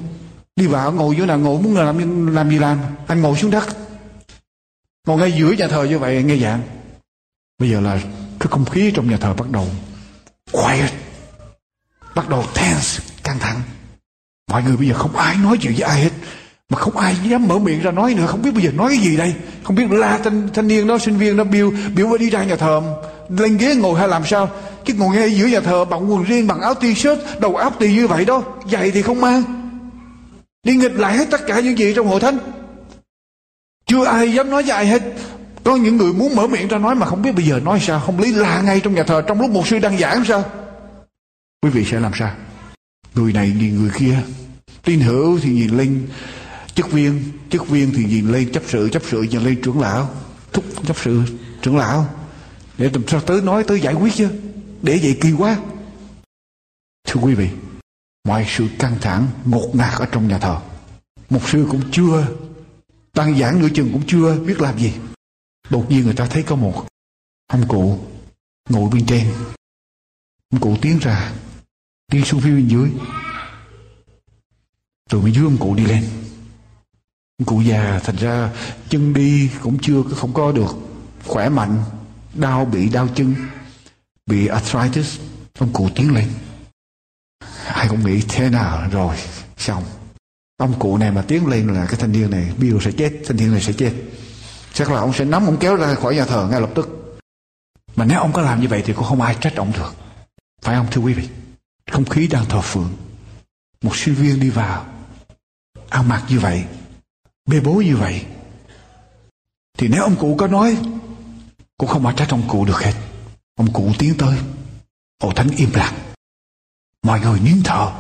[0.56, 3.64] Đi vào ngồi chỗ nào ngồi muốn làm, làm gì làm Anh ngồi xuống đất
[5.06, 6.62] Ngồi ngay giữa nhà thờ như vậy nghe giảng
[7.58, 8.00] Bây giờ là
[8.40, 9.66] cái không khí trong nhà thờ bắt đầu
[10.52, 10.90] quiet
[12.14, 13.60] Bắt đầu tense Căng thẳng.
[14.50, 16.10] Mọi người bây giờ không ai nói chuyện với ai hết
[16.70, 18.26] mà không ai dám mở miệng ra nói nữa.
[18.26, 19.34] Không biết bây giờ nói cái gì đây?
[19.62, 22.56] Không biết la thanh, thanh niên đó sinh viên đó biểu biểu đi ra nhà
[22.56, 22.82] thờ
[23.28, 24.50] lên ghế ngồi hay làm sao?
[24.84, 27.94] Chứ ngồi ngay giữa nhà thờ bằng quần riêng bằng áo t-shirt đầu áo thì
[27.94, 28.42] như vậy đó.
[28.72, 29.42] Giày thì không mang.
[30.62, 32.38] Đi nghịch lại hết tất cả những gì trong hội thánh.
[33.86, 35.02] Chưa ai dám nói với ai hết
[35.68, 38.00] có những người muốn mở miệng ra nói mà không biết bây giờ nói sao,
[38.00, 40.44] không lý la ngay trong nhà thờ, trong lúc một sư đang giảng sao?
[41.62, 42.34] Quý vị sẽ làm sao?
[43.14, 44.18] Người này nhìn người kia
[44.84, 46.08] tin hữu thì nhìn lên,
[46.74, 50.10] chức viên chức viên thì nhìn lên, chấp sự chấp sự nhìn lên trưởng lão.
[50.52, 51.22] Thúc, chấp sự,
[51.62, 52.06] trưởng lão.
[52.78, 54.28] Để làm sao tới nói, tới giải quyết chứ.
[54.82, 55.56] Để vậy kỳ quá.
[57.06, 57.48] Thưa quý vị,
[58.28, 60.56] mọi sự căng thẳng, ngột ngạt ở trong nhà thờ.
[61.30, 62.26] Một sư cũng chưa,
[63.14, 64.92] tăng giảng nửa chừng cũng chưa biết làm gì
[65.70, 66.86] đột nhiên người ta thấy có một
[67.46, 67.98] ông cụ
[68.68, 69.32] ngồi bên trên.
[70.50, 71.32] Ông cụ tiến ra,
[72.12, 72.90] đi xuống phía bên dưới.
[75.10, 76.04] Rồi bên dưới ông cụ đi lên.
[77.38, 78.52] Ông cụ già, thành ra
[78.88, 80.76] chân đi cũng chưa, không có được.
[81.24, 81.84] Khỏe mạnh,
[82.34, 83.34] đau bị đau chân,
[84.26, 85.20] bị arthritis.
[85.58, 86.28] Ông cụ tiến lên.
[87.64, 89.16] Ai cũng nghĩ thế nào rồi,
[89.56, 89.84] xong.
[90.56, 93.36] Ông cụ này mà tiến lên là cái thanh niên này Bill sẽ chết, thanh
[93.36, 93.92] niên này sẽ chết
[94.78, 96.88] chắc là ông sẽ nắm, ông kéo ra khỏi nhà thờ ngay lập tức.
[97.96, 99.94] Mà nếu ông có làm như vậy thì cũng không ai trách ông được.
[100.62, 101.28] Phải không, thưa quý vị?
[101.90, 102.96] Không khí đang thờ phượng.
[103.82, 104.86] Một sinh viên đi vào,
[105.88, 106.64] ăn mặc như vậy,
[107.46, 108.26] bê bối như vậy,
[109.78, 110.76] thì nếu ông cụ có nói,
[111.78, 112.94] cũng không ai trách ông cụ được hết.
[113.56, 114.38] Ông cụ tiến tới
[115.22, 115.94] hội thánh im lặng.
[117.02, 117.92] Mọi người nín thở,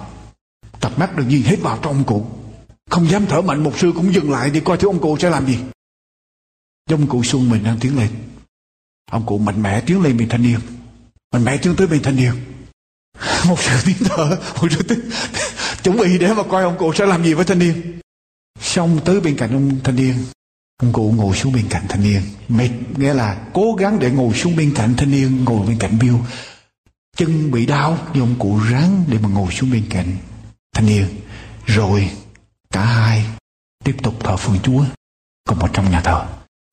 [0.80, 2.26] tập mắt được nhìn hết vào trong ông cụ.
[2.90, 5.30] Không dám thở mạnh một sư cũng dừng lại để coi thứ ông cụ sẽ
[5.30, 5.58] làm gì
[6.88, 8.08] dông cụ xuân mình đang tiến lên.
[9.10, 10.60] Ông cụ mạnh mẽ tiến lên bên thanh niên.
[11.32, 12.32] Mạnh mẽ tiến tới bên thanh niên.
[13.48, 15.10] Một sự tiến thở một sự tiến
[15.82, 18.00] chuẩn bị để mà coi ông cụ sẽ làm gì với thanh niên.
[18.60, 20.14] Xong tới bên cạnh ông thanh niên.
[20.82, 22.22] Ông cụ ngồi xuống bên cạnh thanh niên.
[22.48, 25.98] Mệt nghĩa là cố gắng để ngồi xuống bên cạnh thanh niên, Ngồi bên cạnh
[25.98, 26.16] Bill.
[27.16, 30.16] Chân bị đau, Nhưng ông cụ ráng để mà ngồi xuống bên cạnh
[30.74, 31.06] thanh niên.
[31.66, 32.10] Rồi,
[32.70, 33.24] cả hai
[33.84, 34.84] tiếp tục thờ phượng Chúa,
[35.48, 36.26] Cùng ở trong nhà thờ.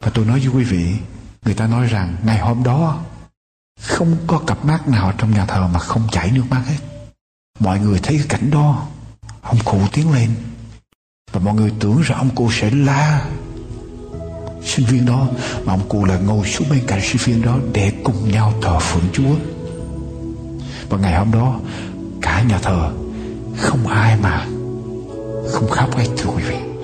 [0.03, 0.95] Và tôi nói với quý vị,
[1.45, 3.03] Người ta nói rằng ngày hôm đó
[3.81, 6.77] Không có cặp mắt nào trong nhà thờ mà không chảy nước mắt hết.
[7.59, 8.87] Mọi người thấy cái cảnh đó,
[9.41, 10.29] Ông cụ tiến lên
[11.35, 13.25] và mọi người tưởng rằng ông cụ sẽ la
[14.63, 15.27] sinh viên đó,
[15.65, 18.79] mà ông cụ là ngồi xuống bên cạnh sinh viên đó để cùng nhau thờ
[18.79, 19.35] phượng Chúa.
[20.89, 21.59] Và ngày hôm đó,
[22.21, 22.91] cả nhà thờ,
[23.57, 24.45] không ai mà
[25.51, 26.74] không khóc hết, thưa quý vị.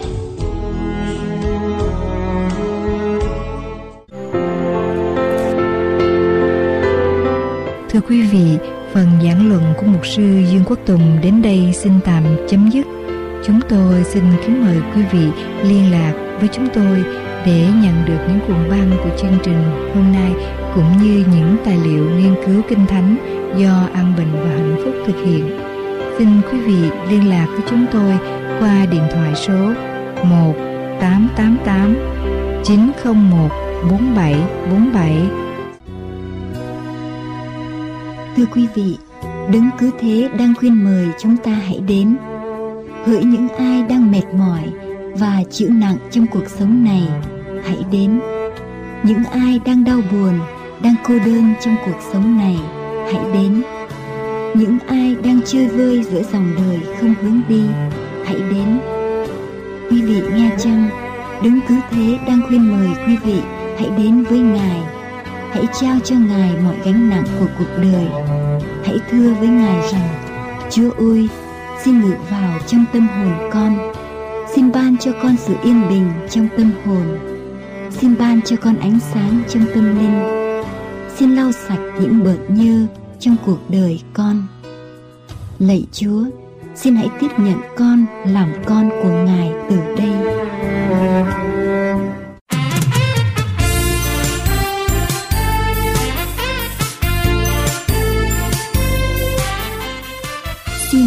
[7.91, 8.57] Thưa quý vị,
[8.93, 12.85] phần giảng luận của mục sư Dương Quốc Tùng đến đây xin tạm chấm dứt.
[13.45, 15.27] Chúng tôi xin kính mời quý vị
[15.63, 17.03] liên lạc với chúng tôi
[17.45, 20.31] để nhận được những cuộn băng của chương trình hôm nay
[20.75, 23.15] cũng như những tài liệu nghiên cứu kinh thánh
[23.57, 25.59] do An Bình và Hạnh Phúc thực hiện.
[26.17, 28.13] Xin quý vị liên lạc với chúng tôi
[28.59, 29.73] qua điện thoại số
[30.23, 30.53] 1
[30.99, 31.95] 888
[32.63, 33.49] 901
[33.89, 35.40] 4747
[38.35, 38.97] Thưa quý vị,
[39.53, 42.15] Đấng cứ thế đang khuyên mời chúng ta hãy đến.
[43.05, 44.63] Hỡi những ai đang mệt mỏi
[45.13, 47.07] và chịu nặng trong cuộc sống này,
[47.63, 48.19] hãy đến.
[49.03, 50.39] Những ai đang đau buồn,
[50.83, 52.59] đang cô đơn trong cuộc sống này,
[53.13, 53.61] hãy đến.
[54.53, 57.63] Những ai đang chơi vơi giữa dòng đời không hướng đi,
[58.25, 58.79] hãy đến.
[59.89, 60.89] Quý vị nghe chăng?
[61.43, 63.39] Đấng cứ thế đang khuyên mời quý vị
[63.79, 64.81] hãy đến với Ngài
[65.51, 68.07] hãy trao cho Ngài mọi gánh nặng của cuộc đời.
[68.83, 70.09] Hãy thưa với Ngài rằng,
[70.69, 71.29] Chúa ơi,
[71.83, 73.91] xin ngự vào trong tâm hồn con.
[74.55, 77.19] Xin ban cho con sự yên bình trong tâm hồn.
[77.89, 80.21] Xin ban cho con ánh sáng trong tâm linh.
[81.15, 82.85] Xin lau sạch những bợt nhơ
[83.19, 84.43] trong cuộc đời con.
[85.59, 86.23] Lạy Chúa,
[86.75, 90.11] xin hãy tiếp nhận con làm con của Ngài từ đây.